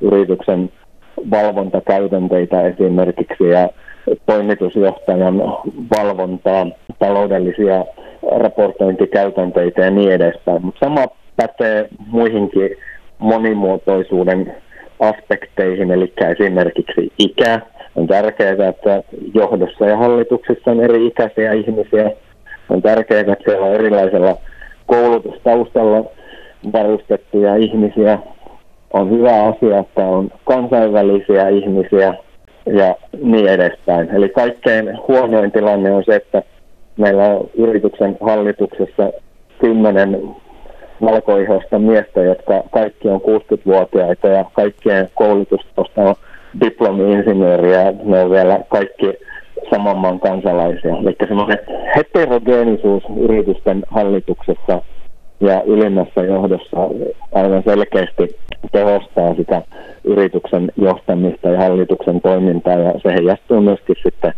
yrityksen 0.00 0.70
valvontakäytänteitä 1.30 2.62
esimerkiksi 2.62 3.48
ja 3.48 3.68
toimitusjohtajan 4.26 5.38
valvontaa, 5.98 6.66
taloudellisia 6.98 7.84
raportointikäytänteitä 8.36 9.80
ja 9.80 9.90
niin 9.90 10.12
edespäin. 10.12 10.64
Mutta 10.64 10.86
sama 10.86 11.06
pätee 11.40 11.88
muihinkin 12.06 12.76
monimuotoisuuden 13.18 14.54
aspekteihin, 15.00 15.90
eli 15.90 16.12
esimerkiksi 16.40 17.12
ikä. 17.18 17.60
On 17.96 18.06
tärkeää, 18.06 18.68
että 18.68 19.02
johdossa 19.34 19.86
ja 19.86 19.96
hallituksessa 19.96 20.70
on 20.70 20.80
eri 20.80 21.06
ikäisiä 21.06 21.52
ihmisiä. 21.52 22.10
On 22.68 22.82
tärkeää, 22.82 23.20
että 23.20 23.44
siellä 23.44 23.66
on 23.66 23.74
erilaisella 23.74 24.36
koulutustaustalla 24.86 26.04
varustettuja 26.72 27.56
ihmisiä. 27.56 28.18
On 28.92 29.10
hyvä 29.10 29.42
asia, 29.42 29.78
että 29.78 30.06
on 30.06 30.30
kansainvälisiä 30.44 31.48
ihmisiä 31.48 32.14
ja 32.66 32.94
niin 33.22 33.48
edespäin. 33.48 34.10
Eli 34.10 34.28
kaikkein 34.28 34.98
huonoin 35.08 35.52
tilanne 35.52 35.92
on 35.92 36.04
se, 36.04 36.14
että 36.14 36.42
meillä 36.96 37.24
on 37.24 37.50
yrityksen 37.54 38.16
hallituksessa 38.20 39.12
kymmenen 39.58 40.36
valkoihoista 41.04 41.78
miestä, 41.78 42.22
jotka 42.22 42.62
kaikki 42.70 43.08
on 43.08 43.20
60-vuotiaita 43.20 44.28
ja 44.28 44.44
kaikkien 44.52 45.08
koulutusta 45.14 45.82
on 45.96 46.14
diplomi-insinööriä. 46.60 47.92
Ne 48.04 48.20
on 48.20 48.30
vielä 48.30 48.60
kaikki 48.68 49.12
saman 49.70 49.98
maan 49.98 50.20
kansalaisia. 50.20 50.96
Eli 50.96 51.16
semmoinen 51.28 51.58
heterogeenisuus 51.96 53.02
yritysten 53.20 53.82
hallituksessa 53.90 54.82
ja 55.40 55.62
ylimmässä 55.62 56.20
johdossa 56.20 56.76
aivan 57.32 57.62
selkeästi 57.62 58.36
tehostaa 58.72 59.34
sitä 59.34 59.62
yrityksen 60.04 60.72
johtamista 60.76 61.48
ja 61.48 61.58
hallituksen 61.58 62.20
toimintaa 62.20 62.78
ja 62.78 62.92
se 63.02 63.12
heijastuu 63.12 63.60
myöskin 63.60 63.96
sitten 64.02 64.32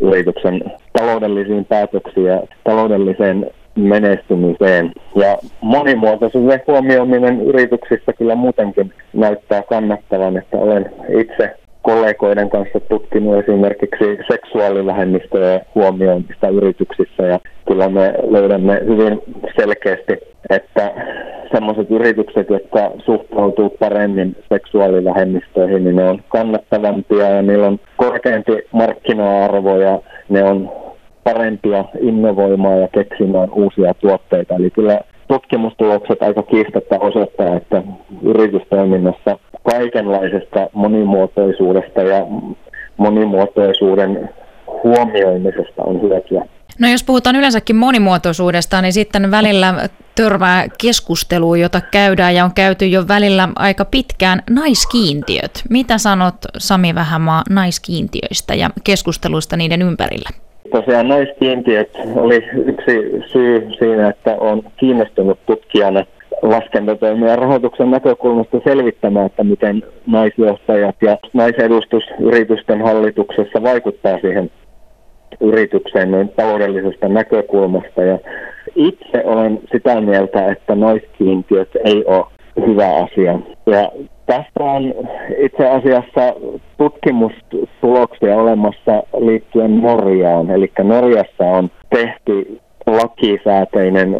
yrityksen 0.00 0.62
taloudellisiin 0.92 1.64
päätöksiin 1.64 2.26
ja 2.26 2.42
taloudelliseen 2.64 3.50
menestymiseen. 3.76 4.92
Ja 5.14 5.38
monimuotoisuuden 5.60 6.62
huomioiminen 6.66 7.40
yrityksissä 7.40 8.12
kyllä 8.12 8.34
muutenkin 8.34 8.92
näyttää 9.12 9.62
kannattavan, 9.62 10.36
että 10.36 10.56
olen 10.56 10.90
itse 11.20 11.56
kollegoiden 11.82 12.50
kanssa 12.50 12.80
tutkinut 12.80 13.38
esimerkiksi 13.38 14.18
seksuaalivähemmistöjen 14.30 15.60
huomioimista 15.74 16.48
yrityksissä 16.48 17.22
ja 17.22 17.40
kyllä 17.68 17.88
me 17.88 18.14
löydämme 18.30 18.80
hyvin 18.86 19.20
selkeästi, 19.56 20.18
että 20.50 20.92
sellaiset 21.52 21.90
yritykset, 21.90 22.50
jotka 22.50 22.90
suhtautuu 23.04 23.70
paremmin 23.70 24.36
seksuaalivähemmistöihin, 24.52 25.84
niin 25.84 25.96
ne 25.96 26.04
on 26.04 26.22
kannattavampia 26.28 27.30
ja 27.30 27.42
niillä 27.42 27.66
on 27.66 27.80
korkeampi 27.96 28.52
markkina-arvo 28.72 29.76
ja 29.76 30.00
ne 30.28 30.44
on 30.44 30.83
parempia 31.24 31.84
innovoimaan 32.00 32.80
ja 32.80 32.88
keksimään 32.88 33.50
uusia 33.50 33.94
tuotteita. 33.94 34.54
Eli 34.54 34.70
kyllä 34.70 35.00
tutkimustulokset 35.28 36.22
aika 36.22 36.42
kiistatta 36.42 36.98
osoittaa, 36.98 37.56
että 37.56 37.82
yritystoiminnassa 38.22 39.38
kaikenlaisesta 39.72 40.68
monimuotoisuudesta 40.72 42.02
ja 42.02 42.26
monimuotoisuuden 42.96 44.30
huomioimisesta 44.84 45.82
on 45.82 46.02
hyötyä. 46.02 46.44
No 46.78 46.88
jos 46.88 47.04
puhutaan 47.04 47.36
yleensäkin 47.36 47.76
monimuotoisuudesta, 47.76 48.82
niin 48.82 48.92
sitten 48.92 49.30
välillä 49.30 49.88
törmää 50.14 50.66
keskusteluun, 50.80 51.60
jota 51.60 51.80
käydään 51.80 52.34
ja 52.34 52.44
on 52.44 52.54
käyty 52.54 52.86
jo 52.86 53.08
välillä 53.08 53.48
aika 53.56 53.84
pitkään, 53.84 54.42
naiskiintiöt. 54.50 55.62
Mitä 55.70 55.98
sanot 55.98 56.34
Sami 56.58 56.94
Vähämaa 56.94 57.42
naiskiintiöistä 57.50 58.54
ja 58.54 58.70
keskusteluista 58.84 59.56
niiden 59.56 59.82
ympärillä? 59.82 60.43
Tosiaan 60.74 61.08
naiskiintiöt 61.08 61.98
oli 62.16 62.44
yksi 62.66 63.22
syy 63.32 63.70
siinä, 63.78 64.08
että 64.08 64.36
on 64.40 64.62
kiinnostunut 64.76 65.38
tutkijana 65.46 66.04
laskentatoimia 66.42 67.36
rahoituksen 67.36 67.90
näkökulmasta 67.90 68.60
selvittämään, 68.64 69.26
että 69.26 69.44
miten 69.44 69.82
naisjohtajat 70.06 70.96
ja 71.02 71.18
naisedustus 71.32 72.04
yritysten 72.20 72.82
hallituksessa 72.82 73.62
vaikuttaa 73.62 74.18
siihen 74.20 74.50
yritykseen 75.40 76.10
noin 76.10 76.28
taloudellisesta 76.28 77.08
näkökulmasta. 77.08 78.02
Ja 78.02 78.18
itse 78.74 79.22
olen 79.24 79.60
sitä 79.72 80.00
mieltä, 80.00 80.52
että 80.52 80.74
naiskiintiöt 80.74 81.70
ei 81.84 82.04
ole 82.04 82.24
hyvä 82.66 82.94
asia. 82.94 83.38
Ja 83.66 83.90
tästä 84.26 84.64
on 84.64 84.94
itse 85.38 85.68
asiassa 85.68 86.34
tutkimustuloksia 86.78 88.36
olemassa 88.36 89.02
liittyen 89.18 89.82
Norjaan. 89.82 90.50
Eli 90.50 90.72
Norjassa 90.82 91.44
on 91.44 91.70
tehty 91.90 92.60
lakisääteinen 92.86 94.16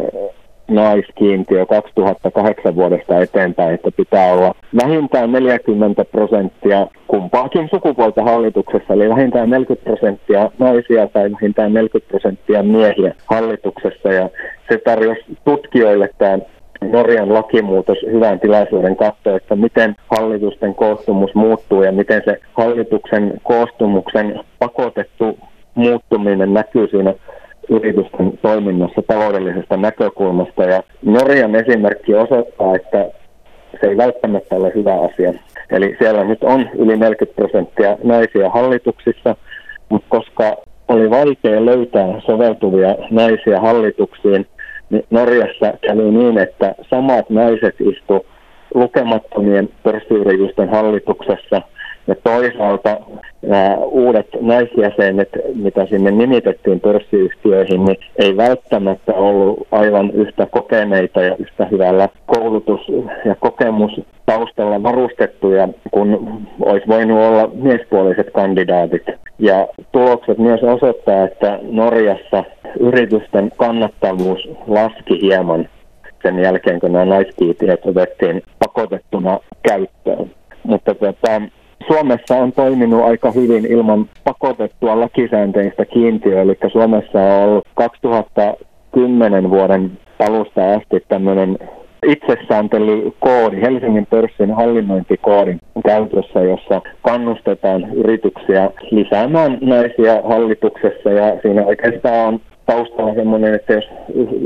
naiskiintiö 0.67 1.65
2008 1.65 2.75
vuodesta 2.75 3.19
eteenpäin, 3.19 3.73
että 3.73 3.91
pitää 3.91 4.33
olla 4.33 4.55
vähintään 4.83 5.31
40 5.31 6.05
prosenttia 6.05 6.87
kumpaakin 7.07 7.69
sukupuolta 7.69 8.23
hallituksessa, 8.23 8.93
eli 8.93 9.09
vähintään 9.09 9.49
40 9.49 9.89
prosenttia 9.89 10.51
naisia 10.59 11.07
tai 11.07 11.31
vähintään 11.31 11.73
40 11.73 12.09
prosenttia 12.09 12.63
miehiä 12.63 13.13
hallituksessa. 13.25 14.13
Ja 14.13 14.29
se 14.71 14.77
tarjosi 14.77 15.25
tutkijoille 15.43 16.09
tämä 16.17 16.37
Norjan 16.95 17.33
lakimuutos 17.33 17.97
hyvän 18.11 18.39
tilaisuuden 18.39 18.95
katsoa, 18.95 19.35
että 19.35 19.55
miten 19.55 19.95
hallitusten 20.17 20.75
koostumus 20.75 21.35
muuttuu 21.35 21.83
ja 21.83 21.91
miten 21.91 22.21
se 22.25 22.39
hallituksen 22.53 23.33
koostumuksen 23.43 24.39
pakotettu 24.59 25.39
muuttuminen 25.75 26.53
näkyy 26.53 26.87
siinä 26.87 27.13
yritysten 27.69 28.39
toiminnassa 28.41 29.01
taloudellisesta 29.07 29.77
näkökulmasta. 29.77 30.63
Ja 30.63 30.83
Norjan 31.01 31.55
esimerkki 31.55 32.15
osoittaa, 32.15 32.75
että 32.75 33.11
se 33.81 33.87
ei 33.87 33.97
välttämättä 33.97 34.55
ole 34.55 34.71
hyvä 34.75 34.93
asia. 34.93 35.33
Eli 35.71 35.95
siellä 35.99 36.23
nyt 36.23 36.43
on 36.43 36.69
yli 36.77 36.97
40 36.97 37.35
prosenttia 37.35 37.97
naisia 38.03 38.49
hallituksissa, 38.49 39.35
mutta 39.89 40.07
koska 40.09 40.57
oli 40.87 41.09
vaikea 41.09 41.65
löytää 41.65 42.21
soveltuvia 42.25 42.95
naisia 43.09 43.61
hallituksiin, 43.61 44.47
Norjassa 45.09 45.73
kävi 45.81 46.11
niin, 46.11 46.37
että 46.37 46.75
samat 46.89 47.29
naiset 47.29 47.75
istu 47.81 48.25
lukemattomien 48.73 49.69
pörssiyritysten 49.83 50.69
hallituksessa– 50.69 51.61
ja 52.07 52.15
toisaalta 52.23 52.97
nämä 53.41 53.75
uudet 53.77 54.27
naisjäsenet, 54.41 55.29
mitä 55.55 55.85
sinne 55.85 56.11
nimitettiin 56.11 56.79
pörssiyhtiöihin, 56.79 57.85
niin 57.85 57.97
ei 58.19 58.37
välttämättä 58.37 59.13
ollut 59.13 59.67
aivan 59.71 60.11
yhtä 60.11 60.45
kokeneita 60.45 61.21
ja 61.21 61.35
yhtä 61.39 61.67
hyvällä 61.71 62.09
koulutus- 62.25 62.91
ja 63.25 63.35
kokemus 63.39 64.01
taustalla 64.25 64.83
varustettuja, 64.83 65.67
kun 65.91 66.41
olisi 66.59 66.87
voinut 66.87 67.17
olla 67.17 67.49
miespuoliset 67.53 68.31
kandidaatit. 68.33 69.03
Ja 69.39 69.67
tulokset 69.91 70.37
myös 70.37 70.63
osoittaa, 70.63 71.23
että 71.23 71.59
Norjassa 71.61 72.43
yritysten 72.79 73.51
kannattavuus 73.57 74.49
laski 74.67 75.21
hieman 75.21 75.69
sen 76.23 76.39
jälkeen, 76.39 76.79
kun 76.79 76.91
nämä 76.91 77.05
naiskiitiöt 77.05 77.85
otettiin 77.85 78.43
pakotettuna 78.59 79.39
käyttöön. 79.67 80.31
Mutta 80.63 80.95
tota, 80.95 81.41
Suomessa 81.87 82.35
on 82.35 82.51
toiminut 82.51 83.03
aika 83.03 83.31
hyvin 83.31 83.65
ilman 83.65 84.09
pakotettua 84.23 84.99
lakisäänteistä 84.99 85.85
kiintiöä, 85.85 86.41
eli 86.41 86.57
Suomessa 86.71 87.19
on 87.19 87.49
ollut 87.49 87.67
2010 87.75 89.49
vuoden 89.49 89.91
alusta 90.19 90.73
asti 90.73 91.03
tämmöinen 91.07 91.57
itsesääntelykoodi, 92.05 93.61
Helsingin 93.61 94.05
pörssin 94.05 94.53
hallinnointikoodin 94.53 95.59
käytössä, 95.85 96.39
jossa 96.39 96.81
kannustetaan 97.01 97.93
yrityksiä 97.93 98.69
lisäämään 98.91 99.57
naisia 99.61 100.21
hallituksessa 100.29 101.09
ja 101.09 101.37
siinä 101.41 101.65
oikeastaan 101.65 102.27
on 102.27 102.39
taustalla 102.65 103.13
semmoinen, 103.13 103.53
että 103.53 103.73
jos 103.73 103.85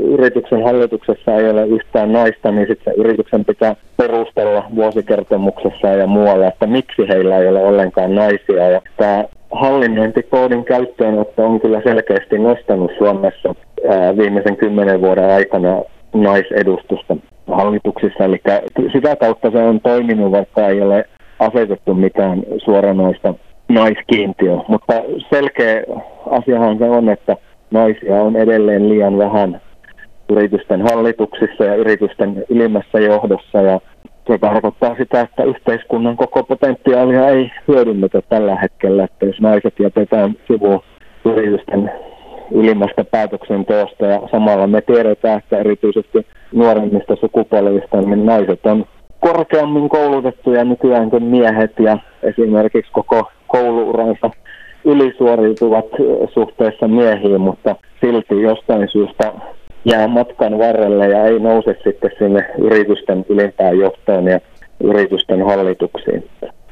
yrityksen 0.04 0.64
hallituksessa 0.64 1.34
ei 1.36 1.50
ole 1.50 1.66
yhtään 1.66 2.12
naista, 2.12 2.50
niin 2.50 2.66
sitten 2.68 2.94
yrityksen 2.96 3.44
pitää 3.44 3.76
perustella 3.96 4.64
vuosikertomuksessa 4.74 5.88
ja 5.88 6.06
muualla, 6.06 6.46
että 6.46 6.66
miksi 6.66 7.08
heillä 7.08 7.38
ei 7.38 7.48
ole 7.48 7.64
ollenkaan 7.64 8.14
naisia. 8.14 8.70
Ja 8.70 8.80
tämä 8.96 9.24
hallinnointikoodin 9.52 10.64
käyttöönotto 10.64 11.44
on 11.46 11.60
kyllä 11.60 11.80
selkeästi 11.84 12.38
nostanut 12.38 12.92
Suomessa 12.98 13.54
viimeisen 14.16 14.56
kymmenen 14.56 15.00
vuoden 15.00 15.30
aikana 15.30 15.82
naisedustusta 16.14 17.16
hallituksissa. 17.46 18.24
Eli 18.24 18.40
sitä 18.92 19.16
kautta 19.16 19.50
se 19.50 19.58
on 19.58 19.80
toiminut, 19.80 20.32
vaikka 20.32 20.68
ei 20.68 20.82
ole 20.82 21.04
asetettu 21.38 21.94
mitään 21.94 22.42
suoranaista 22.64 23.34
naiskiintiö. 23.68 24.56
Mutta 24.68 25.02
selkeä 25.30 25.82
asiahan 26.30 26.78
se 26.78 26.84
on, 26.84 27.08
että 27.08 27.36
naisia 27.70 28.22
on 28.22 28.36
edelleen 28.36 28.88
liian 28.88 29.18
vähän 29.18 29.60
yritysten 30.28 30.82
hallituksissa 30.82 31.64
ja 31.64 31.74
yritysten 31.74 32.44
ylimmässä 32.48 32.98
johdossa. 32.98 33.58
Ja 33.62 33.80
se 34.26 34.38
tarkoittaa 34.38 34.96
sitä, 34.98 35.20
että 35.20 35.44
yhteiskunnan 35.44 36.16
koko 36.16 36.42
potentiaalia 36.42 37.28
ei 37.28 37.50
hyödynnetä 37.68 38.22
tällä 38.28 38.56
hetkellä, 38.56 39.04
että 39.04 39.26
jos 39.26 39.40
naiset 39.40 39.74
jätetään 39.78 40.34
sivuun 40.46 40.80
yritysten 41.24 41.92
ylimmästä 42.50 43.04
päätöksenteosta. 43.04 44.06
Ja 44.06 44.20
samalla 44.30 44.66
me 44.66 44.80
tiedetään, 44.80 45.38
että 45.38 45.58
erityisesti 45.58 46.26
nuoremmista 46.52 47.16
sukupolvista 47.16 48.00
niin 48.00 48.26
naiset 48.26 48.66
on 48.66 48.84
korkeammin 49.20 49.88
koulutettuja 49.88 50.64
nykyään 50.64 51.10
kuin 51.10 51.24
miehet. 51.24 51.72
Ja 51.78 51.98
esimerkiksi 52.22 52.92
koko 52.92 53.30
kouluuransa 53.46 54.30
ylisuoriutuvat 54.84 55.86
suhteessa 56.34 56.88
miehiin, 56.88 57.40
mutta 57.40 57.76
silti 58.00 58.42
jostain 58.42 58.88
syystä 58.92 59.32
jää 59.84 60.08
matkan 60.08 60.58
varrelle 60.58 61.08
ja 61.08 61.24
ei 61.24 61.38
nouse 61.38 61.76
sitten 61.84 62.10
sinne 62.18 62.46
yritysten 62.58 63.24
ylimpään 63.28 63.78
johtoon 63.78 64.26
ja 64.26 64.40
yritysten 64.80 65.46
hallituksiin. 65.46 66.28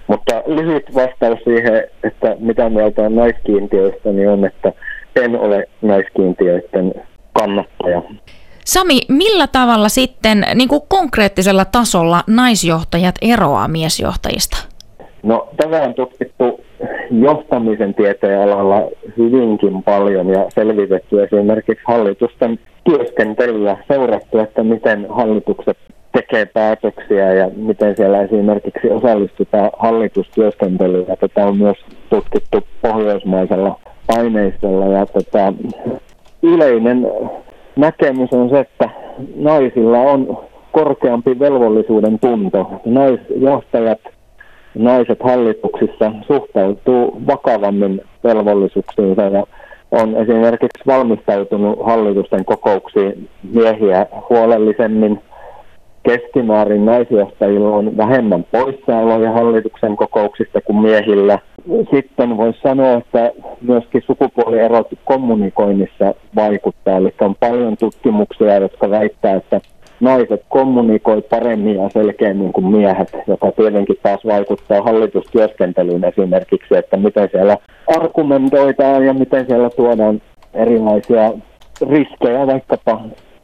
Mutta 0.07 0.43
lyhyt 0.47 0.95
vastaus 0.95 1.39
siihen, 1.45 1.85
että 2.05 2.37
mitä 2.39 2.69
mieltä 2.69 3.03
on 3.03 3.15
naiskiintiöistä, 3.15 4.13
niin 4.13 4.29
on, 4.29 4.45
että 4.45 4.73
en 5.17 5.41
ole 5.41 5.69
naiskiintiöiden 5.83 6.95
kannattaja. 7.33 8.03
Sami, 8.65 9.01
millä 9.09 9.47
tavalla 9.47 9.89
sitten 9.89 10.47
niin 10.55 10.69
kuin 10.69 10.83
konkreettisella 10.89 11.65
tasolla 11.65 12.23
naisjohtajat 12.27 13.15
eroaa 13.23 13.69
miesjohtajista? 13.69 14.57
No, 15.23 15.49
tätä 15.57 15.83
on 15.83 15.95
tutkittu 15.95 16.58
johtamisen 17.11 17.95
tieteen 17.95 18.41
alalla 18.41 18.89
hyvinkin 19.17 19.83
paljon 19.83 20.29
ja 20.29 20.47
selvitetty 20.49 21.23
esimerkiksi 21.23 21.85
hallitusten 21.87 22.59
työskentelyä, 22.85 23.77
seurattu, 23.89 24.39
että 24.39 24.63
miten 24.63 25.07
hallitukset 25.09 25.77
tekee 26.13 26.47
päätöksiä 26.47 27.35
ja 27.35 27.51
miten 27.57 27.97
siellä 27.97 28.23
esimerkiksi 28.23 28.91
osallistutaan 28.91 29.71
hallitustyöskentelyyn. 29.79 31.07
Tätä 31.21 31.47
on 31.47 31.57
myös 31.57 31.77
tutkittu 32.11 32.61
pohjoismaisella 32.83 33.81
aineistolla 34.09 34.87
ja 34.87 35.07
tätä 35.07 35.53
yleinen 36.43 37.11
näkemys 37.77 38.33
on 38.33 38.51
se, 38.51 38.61
että 38.61 38.91
naisilla 39.37 39.99
on 39.99 40.39
korkeampi 40.73 41.39
velvollisuuden 41.39 42.19
tunto. 42.19 42.71
Naisjohtajat 42.85 44.01
naiset 44.75 45.23
hallituksissa 45.23 46.13
suhtautuu 46.27 47.23
vakavammin 47.27 48.01
velvollisuuksiinsa 48.25 49.23
ja 49.23 49.45
on 49.91 50.17
esimerkiksi 50.17 50.87
valmistautunut 50.87 51.79
hallitusten 51.87 52.45
kokouksiin 52.45 53.29
miehiä 53.53 54.07
huolellisemmin. 54.31 55.21
Keskimäärin 56.03 56.87
naisjohtajilla 56.87 57.69
on 57.69 57.97
vähemmän 57.97 58.45
poissaoloja 58.53 59.33
hallituksen 59.33 59.97
kokouksista 59.97 60.61
kuin 60.61 60.83
miehillä. 60.83 61.39
Sitten 61.95 62.37
voisi 62.37 62.61
sanoa, 62.63 62.95
että 62.95 63.33
myöskin 63.61 64.03
sukupuolierot 64.07 64.87
kommunikoinnissa 65.05 66.15
vaikuttaa. 66.37 66.97
Eli 66.97 67.15
on 67.21 67.35
paljon 67.41 67.77
tutkimuksia, 67.77 68.55
jotka 68.59 68.91
väittää, 68.91 69.35
että 69.35 69.61
naiset 70.01 70.43
kommunikoi 70.49 71.23
paremmin 71.23 71.77
ja 71.77 71.89
selkeämmin 71.89 72.53
kuin 72.53 72.67
miehet, 72.67 73.17
joka 73.27 73.53
tietenkin 73.53 73.97
taas 74.03 74.27
vaikuttaa 74.27 74.83
hallitustyöskentelyyn 74.83 76.05
esimerkiksi, 76.05 76.77
että 76.77 76.97
miten 76.97 77.29
siellä 77.33 77.57
argumentoidaan 77.97 79.07
ja 79.07 79.15
miten 79.15 79.47
siellä 79.47 79.71
tuodaan 79.71 80.23
erilaisia 80.55 81.33
riskejä 81.91 82.47
vaikkapa 82.47 83.01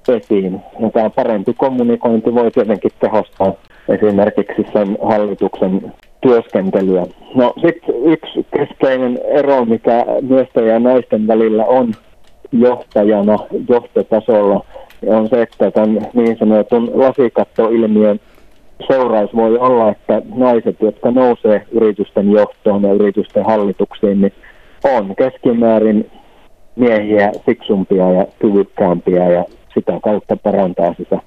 esiin. 0.09 0.61
Ja 0.81 0.91
tämä 0.91 1.11
parempi 1.11 1.55
kommunikointi 1.55 2.35
voi 2.35 2.51
tietenkin 2.51 2.91
tehostaa 3.01 3.53
esimerkiksi 3.89 4.67
sen 4.73 4.99
hallituksen 5.03 5.93
työskentelyä. 6.21 7.07
No 7.35 7.55
sitten 7.63 7.95
yksi 8.05 8.47
keskeinen 8.57 9.19
ero, 9.25 9.65
mikä 9.65 10.07
miesten 10.21 10.67
ja 10.67 10.79
naisten 10.79 11.27
välillä 11.27 11.65
on 11.65 11.93
johtajana 12.53 13.39
johtotasolla, 13.69 14.65
on 15.07 15.29
se, 15.29 15.43
että 15.43 15.71
tämän 15.71 16.07
niin 16.13 16.39
sanotun 16.39 16.91
lasikattoilmiön 16.95 18.21
seuraus 18.87 19.37
voi 19.37 19.59
olla, 19.59 19.91
että 19.91 20.23
naiset, 20.35 20.77
jotka 20.81 21.11
nousee 21.11 21.67
yritysten 21.73 22.31
johtoon 22.31 22.83
ja 22.83 22.93
yritysten 22.93 23.45
hallituksiin, 23.45 24.21
niin 24.21 24.33
on 24.85 25.17
keskimäärin 25.17 26.11
miehiä 26.77 27.33
fiksumpia 27.47 28.11
ja 28.13 28.27
kyvykkäämpiä 28.39 29.31
ja 29.31 29.45
sitä 29.75 30.01
kautta 30.05 30.37
parantaa 30.37 30.95
sitä 30.99 31.19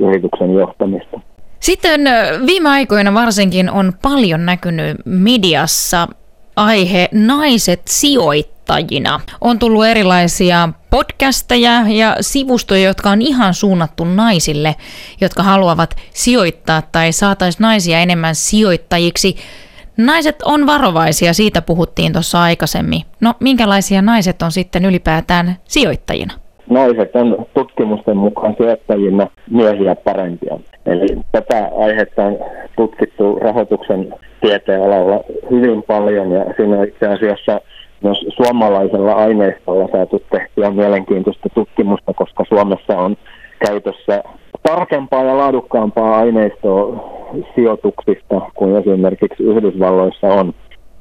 yrityksen 0.00 0.54
johtamista. 0.54 1.20
Sitten 1.60 2.00
viime 2.46 2.68
aikoina 2.68 3.14
varsinkin 3.14 3.70
on 3.70 3.92
paljon 4.02 4.46
näkynyt 4.46 4.96
mediassa 5.04 6.08
aihe 6.56 7.08
naiset 7.12 7.80
sijoittajina. 7.84 9.20
On 9.40 9.58
tullut 9.58 9.84
erilaisia 9.86 10.68
podcasteja 10.94 11.72
ja 11.88 12.16
sivustoja, 12.20 12.84
jotka 12.84 13.10
on 13.10 13.22
ihan 13.22 13.54
suunnattu 13.54 14.04
naisille, 14.04 14.74
jotka 15.20 15.42
haluavat 15.42 15.90
sijoittaa 16.10 16.82
tai 16.92 17.12
saataisiin 17.12 17.62
naisia 17.62 17.98
enemmän 17.98 18.34
sijoittajiksi. 18.34 19.34
Naiset 19.96 20.42
on 20.44 20.66
varovaisia, 20.66 21.32
siitä 21.32 21.62
puhuttiin 21.62 22.12
tuossa 22.12 22.42
aikaisemmin. 22.42 23.02
No 23.20 23.34
minkälaisia 23.40 24.02
naiset 24.02 24.42
on 24.42 24.52
sitten 24.52 24.84
ylipäätään 24.84 25.56
sijoittajina? 25.64 26.34
Naiset 26.70 27.16
on 27.16 27.46
tutkimusten 27.54 28.16
mukaan 28.16 28.54
sijoittajina 28.56 29.26
miehiä 29.50 29.94
parempia. 29.94 30.58
Eli 30.86 31.06
tätä 31.32 31.70
aihetta 31.84 32.24
on 32.24 32.38
tutkittu 32.76 33.38
rahoituksen 33.42 34.14
tieteen 34.40 34.82
alalla 34.82 35.20
hyvin 35.50 35.82
paljon 35.82 36.30
ja 36.32 36.44
siinä 36.56 36.84
itse 36.84 37.06
asiassa 37.06 37.60
myös 38.04 38.26
suomalaisella 38.28 39.12
aineistolla 39.12 39.88
saatu 39.92 40.22
tehtyä 40.30 40.70
mielenkiintoista 40.70 41.48
tutkimusta, 41.54 42.12
koska 42.14 42.44
Suomessa 42.48 42.98
on 42.98 43.16
käytössä 43.66 44.22
tarkempaa 44.62 45.24
ja 45.24 45.38
laadukkaampaa 45.38 46.16
aineistoa 46.16 47.10
sijoituksista 47.54 48.40
kuin 48.54 48.76
esimerkiksi 48.76 49.42
Yhdysvalloissa 49.42 50.26
on. 50.26 50.54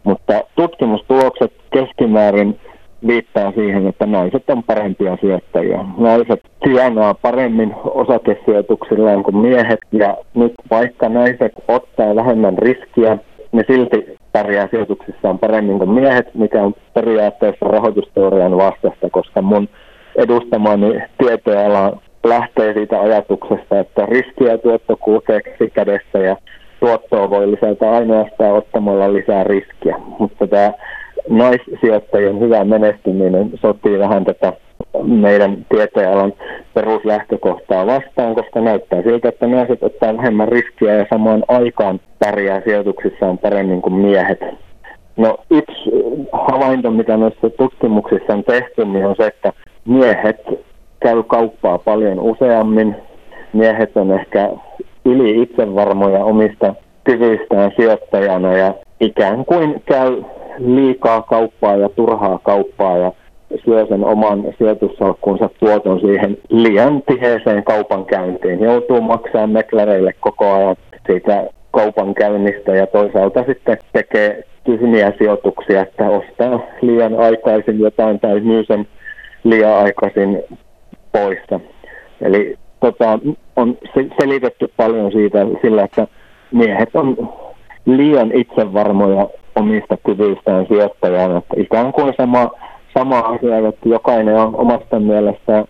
Mutta 0.03 0.43
tutkimustulokset 0.55 1.53
keskimäärin 1.73 2.59
viittaa 3.07 3.51
siihen, 3.51 3.87
että 3.87 4.05
naiset 4.05 4.49
on 4.49 4.63
parempia 4.63 5.17
sijoittajia. 5.21 5.85
Naiset 5.97 6.41
tienaa 6.63 7.13
paremmin 7.13 7.75
osakesijoituksillaan 7.83 9.23
kuin 9.23 9.37
miehet 9.37 9.79
ja 9.91 10.17
nyt 10.33 10.53
vaikka 10.69 11.09
naiset 11.09 11.51
ottaa 11.67 12.15
vähemmän 12.15 12.57
riskiä, 12.57 13.17
ne 13.53 13.63
silti 13.67 14.17
pärjää 14.31 14.67
sijoituksissaan 14.71 15.39
paremmin 15.39 15.77
kuin 15.77 15.89
miehet, 15.89 16.35
mikä 16.35 16.63
on 16.63 16.73
periaatteessa 16.93 17.65
rahoitusteorian 17.67 18.57
vastasta, 18.57 19.09
koska 19.11 19.41
mun 19.41 19.69
edustamani 20.15 21.01
tieteenala 21.17 21.97
lähtee 22.23 22.73
siitä 22.73 23.01
ajatuksesta, 23.01 23.79
että 23.79 24.05
riski 24.05 24.43
ja 24.43 24.57
tuotto 24.57 24.97
kulkee 24.97 25.41
kädessä 25.73 26.19
ja 26.19 26.37
tuottoa 26.79 27.29
voi 27.29 27.51
lisätä 27.51 27.91
ainoastaan 27.91 28.53
ottamalla 28.53 29.13
lisää 29.13 29.43
riskiä. 29.43 29.95
Mutta 30.19 30.47
tämä 30.47 30.71
naissijoittajien 31.29 32.39
hyvä 32.39 32.63
menestyminen 32.63 33.51
sotii 33.61 33.99
vähän 33.99 34.25
tätä 34.25 34.53
meidän 35.03 35.65
tieteenalan 35.69 36.33
peruslähtökohtaa 36.73 37.85
vastaan, 37.85 38.35
koska 38.35 38.61
näyttää 38.61 39.01
siltä, 39.01 39.29
että 39.29 39.47
naiset 39.47 39.83
ottaa 39.83 40.17
vähemmän 40.17 40.47
riskiä 40.47 40.93
ja 40.93 41.05
samaan 41.09 41.43
aikaan 41.47 41.99
pärjää 42.19 42.61
sijoituksissaan 42.61 43.37
paremmin 43.37 43.81
kuin 43.81 43.93
miehet. 43.93 44.39
No 45.17 45.37
yksi 45.51 45.91
havainto, 46.31 46.91
mitä 46.91 47.17
noissa 47.17 47.49
tutkimuksissa 47.49 48.33
on 48.33 48.43
tehty, 48.43 48.85
niin 48.85 49.05
on 49.05 49.15
se, 49.15 49.27
että 49.27 49.53
miehet 49.85 50.41
käy 50.99 51.23
kauppaa 51.23 51.77
paljon 51.77 52.19
useammin. 52.19 52.95
Miehet 53.53 53.97
on 53.97 54.11
ehkä 54.11 54.49
yli 55.05 55.41
itsevarmoja 55.41 56.25
omista 56.25 56.75
kyvyistään 57.03 57.71
sijoittajana 57.75 58.53
ja 58.53 58.73
ikään 58.99 59.45
kuin 59.45 59.81
käy 59.85 60.23
liikaa 60.57 61.21
kauppaa 61.21 61.75
ja 61.75 61.89
turhaa 61.89 62.39
kauppaa 62.43 62.97
ja 62.97 63.11
syö 63.65 63.85
sen 63.85 64.05
oman 64.05 64.43
sijoitussalkkunsa 64.57 65.49
tuoton 65.59 65.99
siihen 65.99 66.37
liian 66.49 67.01
tiheeseen 67.01 67.63
kaupankäyntiin. 67.63 68.59
Joutuu 68.59 69.01
maksamaan 69.01 69.49
meklareille 69.49 70.13
koko 70.19 70.53
ajan 70.53 70.75
siitä 71.07 71.47
kaupankäynnistä 71.71 72.75
ja 72.75 72.87
toisaalta 72.87 73.43
sitten 73.47 73.77
tekee 73.93 74.43
tyhmiä 74.63 75.13
sijoituksia, 75.17 75.81
että 75.81 76.09
ostaa 76.09 76.59
liian 76.81 77.19
aikaisin 77.19 77.79
jotain 77.79 78.19
tai 78.19 78.39
myy 78.39 78.63
sen 78.63 78.87
liian 79.43 79.73
aikaisin 79.73 80.43
poissa. 81.11 81.59
Eli 82.21 82.55
tota, 82.79 83.19
on 83.55 83.77
selitetty 84.19 84.71
paljon 84.77 85.11
siitä 85.11 85.45
sillä, 85.61 85.83
että 85.83 86.07
miehet 86.51 86.95
on 86.95 87.29
liian 87.85 88.31
itsevarmoja 88.31 89.27
omista 89.55 89.97
kyvyistään 90.05 90.65
sijoittajana. 90.67 91.37
Että 91.37 91.53
ikään 91.57 91.93
kuin 91.93 92.13
sama, 92.17 92.51
sama 92.93 93.19
asia, 93.19 93.67
että 93.69 93.89
jokainen 93.89 94.35
on 94.35 94.55
omasta 94.55 94.99
mielestä 94.99 95.65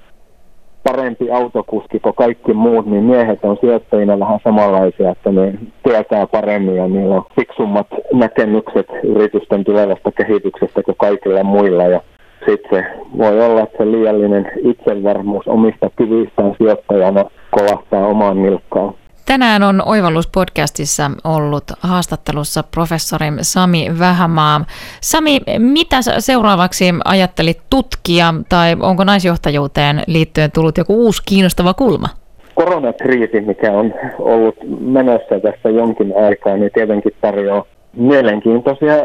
parempi 0.84 1.32
autokuski 1.32 2.00
kuin 2.00 2.16
kaikki 2.16 2.54
muut, 2.54 2.86
niin 2.86 3.04
miehet 3.04 3.40
on 3.44 3.58
sijoittajina 3.62 4.20
vähän 4.20 4.40
samanlaisia, 4.44 5.12
että 5.12 5.32
ne 5.32 5.54
tietää 5.84 6.28
paremmin 6.28 6.76
ja 6.76 6.88
niillä 6.88 7.16
on 7.16 7.26
fiksummat 7.36 7.88
näkemykset 8.14 8.88
yritysten 9.04 9.64
tulevasta 9.64 10.12
kehityksestä 10.12 10.84
kuin 10.84 10.98
kaikilla 10.98 11.44
muilla. 11.44 11.84
Ja 11.84 12.02
sitten 12.50 12.86
voi 13.18 13.46
olla, 13.46 13.62
että 13.62 13.78
se 13.78 13.92
liiallinen 13.92 14.52
itsevarmuus 14.64 15.48
omista 15.48 15.90
kyvyistään 15.96 16.56
sijoittajana 16.58 17.26
kolahtaa 17.52 18.08
omaan 18.08 18.44
nilkkaan. 18.44 18.94
Tänään 19.26 19.64
on 19.64 19.82
Oivallus-podcastissa 19.86 21.12
ollut 21.24 21.64
haastattelussa 21.82 22.64
professori 22.64 23.26
Sami 23.42 23.88
Vähämaa. 24.00 24.66
Sami, 25.02 25.40
mitä 25.58 25.98
seuraavaksi 26.20 26.86
ajattelit 27.06 27.60
tutkia 27.70 28.34
tai 28.50 28.76
onko 28.80 29.04
naisjohtajuuteen 29.04 30.04
liittyen 30.08 30.52
tullut 30.52 30.78
joku 30.78 30.96
uusi 31.06 31.22
kiinnostava 31.26 31.74
kulma? 31.74 32.08
Koronakriisi, 32.56 33.42
mikä 33.42 33.72
on 33.72 33.94
ollut 34.20 34.56
menossa 34.80 35.40
tässä 35.44 35.70
jonkin 35.70 36.14
aikaa, 36.26 36.58
niin 36.58 36.72
tietenkin 36.74 37.14
tarjoaa 37.22 37.66
mielenkiintoisia 37.94 38.96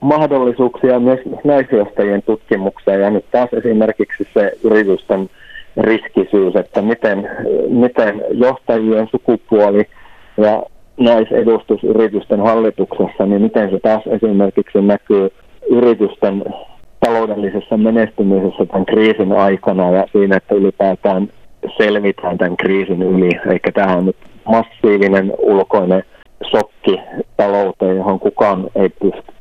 mahdollisuuksia 0.00 1.00
myös 1.00 1.20
naisjohtajien 1.44 2.22
tutkimukseen. 2.22 3.00
Ja 3.00 3.10
nyt 3.10 3.24
taas 3.30 3.48
esimerkiksi 3.52 4.28
se 4.34 4.52
yritysten 4.64 5.30
riskisyys, 5.76 6.56
että 6.56 6.82
miten, 6.82 7.30
miten 7.68 8.22
johtajien 8.30 9.08
sukupuoli 9.10 9.84
ja 10.36 10.62
naisedustus 10.96 11.84
yritysten 11.84 12.40
hallituksessa, 12.40 13.26
niin 13.26 13.42
miten 13.42 13.70
se 13.70 13.78
taas 13.82 14.02
esimerkiksi 14.06 14.80
näkyy 14.82 15.30
yritysten 15.70 16.44
taloudellisessa 17.00 17.76
menestymisessä 17.76 18.66
tämän 18.66 18.86
kriisin 18.86 19.32
aikana 19.32 19.90
ja 19.90 20.06
siinä, 20.12 20.36
että 20.36 20.54
ylipäätään 20.54 21.28
selvitään 21.78 22.38
tämän 22.38 22.56
kriisin 22.56 23.02
yli. 23.02 23.30
Eikä 23.52 23.72
tämä 23.72 23.96
on 23.96 24.06
nyt 24.06 24.16
massiivinen 24.44 25.32
ulkoinen 25.38 26.02
shokki 26.50 27.00
talouteen, 27.36 27.96
johon 27.96 28.20
kukaan 28.20 28.70
ei 28.74 28.90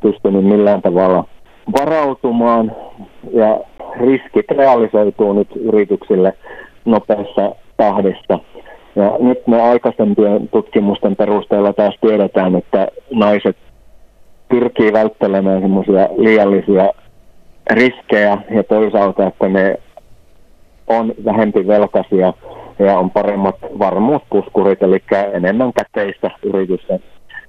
pystynyt 0.01 0.45
millään 0.45 0.81
tavalla 0.81 1.25
varautumaan. 1.71 2.71
Ja 3.33 3.59
riskit 3.99 4.51
realisoituu 4.51 5.33
nyt 5.33 5.47
yrityksille 5.55 6.33
nopeassa 6.85 7.55
tahdissa. 7.77 8.39
Ja 8.95 9.15
nyt 9.19 9.47
me 9.47 9.61
aikaisempien 9.61 10.47
tutkimusten 10.47 11.15
perusteella 11.15 11.73
taas 11.73 11.95
tiedetään, 12.01 12.55
että 12.55 12.87
naiset 13.11 13.57
pyrkii 14.49 14.93
välttelemään 14.93 15.61
semmoisia 15.61 16.09
liiallisia 16.17 16.89
riskejä 17.71 18.37
ja 18.55 18.63
toisaalta, 18.63 19.27
että 19.27 19.49
ne 19.49 19.79
on 20.87 21.13
vähempi 21.25 21.67
velkaisia 21.67 22.33
ja 22.79 22.99
on 22.99 23.11
paremmat 23.11 23.55
varmuuspuskurit, 23.79 24.83
eli 24.83 25.03
enemmän 25.33 25.71
käteistä 25.73 26.31
yritysten, 26.43 26.99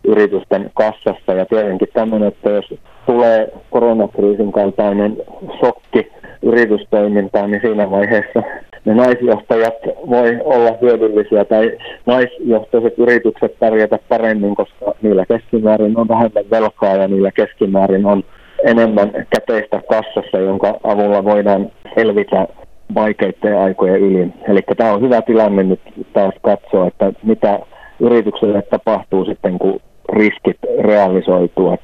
yritysten 0.05 0.71
kassassa. 0.75 1.33
Ja 1.33 1.47
tietenkin 1.47 1.88
tämmöinen, 1.95 2.29
että 2.29 2.51
jos 2.51 2.75
tulee 3.07 3.53
koronakriisin 3.71 4.53
kaltainen 4.53 5.17
shokki 5.59 6.12
yritystoimintaan, 6.43 7.51
niin 7.51 7.61
siinä 7.61 7.90
vaiheessa 7.90 8.43
ne 8.85 8.95
naisjohtajat 8.95 9.75
voi 10.11 10.40
olla 10.45 10.71
hyödyllisiä 10.83 11.45
tai 11.45 11.79
naisjohtoiset 12.07 12.99
yritykset 12.99 13.59
pärjätä 13.59 13.99
paremmin, 14.09 14.55
koska 14.55 14.95
niillä 15.03 15.27
keskimäärin 15.27 15.99
on 15.99 16.09
vähemmän 16.09 16.45
velkaa 16.51 16.97
ja 16.97 17.09
niillä 17.09 17.31
keskimäärin 17.33 18.07
on 18.07 18.25
enemmän 18.64 19.11
käteistä 19.31 19.81
kassassa, 19.88 20.38
jonka 20.38 20.81
avulla 20.85 21.25
voidaan 21.25 21.71
selvitä 21.95 22.49
vaikeiden 22.95 23.59
aikojen 23.59 24.01
yli. 24.01 24.29
Eli 24.49 24.61
tämä 24.77 24.93
on 24.93 25.01
hyvä 25.01 25.23
tilanne 25.23 25.62
nyt 25.62 25.81
taas 26.12 26.35
katsoa, 26.43 26.87
että 26.87 27.12
mitä 27.23 27.61
yritykselle 28.01 28.62
tapahtuu 28.62 29.25
sitten, 29.25 29.59
kun 29.59 29.81
riskit 30.09 30.59
realisoituu. 30.81 31.79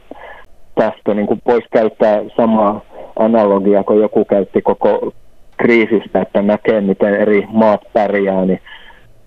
Tästä 0.74 1.14
niin 1.14 1.26
kuin 1.26 1.42
voisi 1.46 1.68
käyttää 1.72 2.22
samaa 2.36 2.80
analogiaa, 3.18 3.84
kun 3.84 4.00
joku 4.00 4.24
käytti 4.24 4.62
koko 4.62 5.12
kriisistä, 5.56 6.22
että 6.22 6.42
näkee, 6.42 6.80
miten 6.80 7.14
eri 7.14 7.46
maat 7.48 7.80
pärjää, 7.92 8.44
niin 8.44 8.60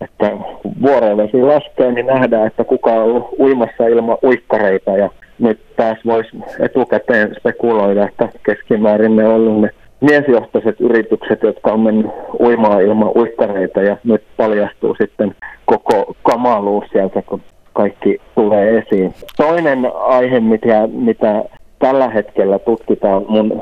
että 0.01 0.31
vuorovesi 0.81 1.41
laskee, 1.41 1.91
niin 1.91 2.05
nähdään, 2.05 2.47
että 2.47 2.63
kuka 2.63 2.91
on 2.91 3.03
ollut 3.03 3.29
uimassa 3.39 3.87
ilman 3.87 4.17
uikkareita 4.23 4.91
ja 4.91 5.09
nyt 5.39 5.59
taas 5.75 5.97
voisi 6.05 6.29
etukäteen 6.59 7.35
spekuloida, 7.39 8.07
että 8.07 8.29
keskimäärin 8.45 9.15
ne 9.15 9.27
on 9.27 9.35
ollut 9.35 9.61
ne 9.61 9.69
miesjohtoiset 10.01 10.81
yritykset, 10.81 11.43
jotka 11.43 11.71
on 11.71 11.79
mennyt 11.79 12.11
uimaan 12.39 12.81
ilman 12.81 13.11
uikkareita 13.15 13.81
ja 13.81 13.97
nyt 14.03 14.23
paljastuu 14.37 14.95
sitten 15.01 15.35
koko 15.65 16.15
kamaluus 16.23 16.85
sieltä, 16.91 17.21
kun 17.21 17.41
kaikki 17.73 18.21
tulee 18.35 18.77
esiin. 18.77 19.13
Toinen 19.37 19.91
aihe, 19.95 20.39
mitä, 20.39 20.87
mitä 20.87 21.43
tällä 21.79 22.09
hetkellä 22.09 22.59
tutkitaan 22.59 23.25
mun 23.27 23.61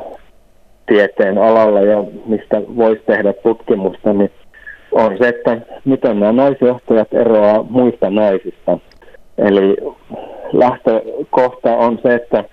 tieteen 0.86 1.38
alalla 1.38 1.82
ja 1.82 2.04
mistä 2.26 2.62
voisi 2.78 3.02
tehdä 3.06 3.34
tutkimusta, 3.34 4.14
niin 4.14 4.32
on 4.92 5.18
se, 5.18 5.28
että 5.28 5.58
miten 5.86 6.20
nämä 6.20 6.32
naisjohtajat 6.32 7.14
eroaa 7.14 7.64
muista 7.70 8.10
naisista. 8.10 8.78
Eli 9.38 9.78
lähtökohta 10.54 11.78
on 11.78 12.00
se, 12.04 12.14
että, 12.14 12.44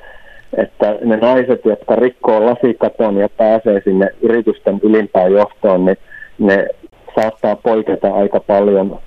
että 0.56 0.98
ne 1.04 1.16
naiset, 1.16 1.64
jotka 1.64 1.96
rikkoo 1.96 2.46
lasikaton 2.46 3.16
ja 3.16 3.28
pääsee 3.28 3.80
sinne 3.84 4.08
yritysten 4.22 4.80
ylimpään 4.82 5.32
johtoon, 5.32 5.84
niin 5.84 5.98
ne 6.38 6.66
saattaa 7.14 7.56
poiketa 7.56 8.14
aika 8.14 8.40
paljon 8.40 8.98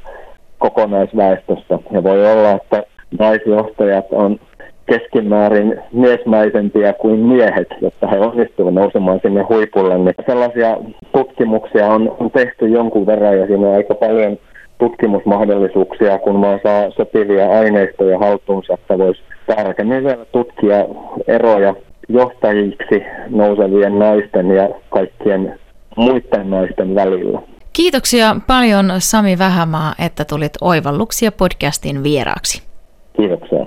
kokonaisväestöstä. 0.61 1.79
Ja 1.91 2.03
voi 2.03 2.31
olla, 2.33 2.51
että 2.51 2.83
naisjohtajat 3.19 4.05
on 4.11 4.39
keskimäärin 4.85 5.79
miesmäisempiä 5.91 6.93
kuin 6.93 7.19
miehet, 7.19 7.67
jotta 7.81 8.07
he 8.07 8.19
onnistuvat 8.19 8.73
nousemaan 8.73 9.19
sinne 9.21 9.41
huipulle. 9.41 9.97
Niin 9.97 10.13
sellaisia 10.25 10.77
tutkimuksia 11.13 11.87
on, 11.87 12.15
on 12.19 12.31
tehty 12.31 12.67
jonkun 12.67 13.05
verran 13.05 13.39
ja 13.39 13.47
siinä 13.47 13.67
on 13.67 13.75
aika 13.75 13.95
paljon 13.95 14.37
tutkimusmahdollisuuksia, 14.77 16.19
kun 16.19 16.41
vaan 16.41 16.59
saa 16.63 16.91
sopivia 16.91 17.51
aineistoja 17.51 18.19
haltuunsa, 18.19 18.73
että 18.73 18.97
voisi 18.97 19.21
tarkemmin 19.55 20.03
vielä 20.03 20.25
tutkia 20.31 20.85
eroja 21.27 21.75
johtajiksi 22.09 23.03
nousevien 23.29 23.99
naisten 23.99 24.51
ja 24.51 24.69
kaikkien 24.89 25.59
muiden 25.97 26.49
naisten 26.49 26.95
välillä. 26.95 27.41
Kiitoksia 27.73 28.35
paljon 28.47 28.85
Sami 28.99 29.37
Vähämaa, 29.37 29.95
että 29.99 30.25
tulit 30.25 30.53
Oivalluksia 30.61 31.31
podcastin 31.31 32.03
vieraaksi. 32.03 32.63
Kiitoksia. 33.17 33.65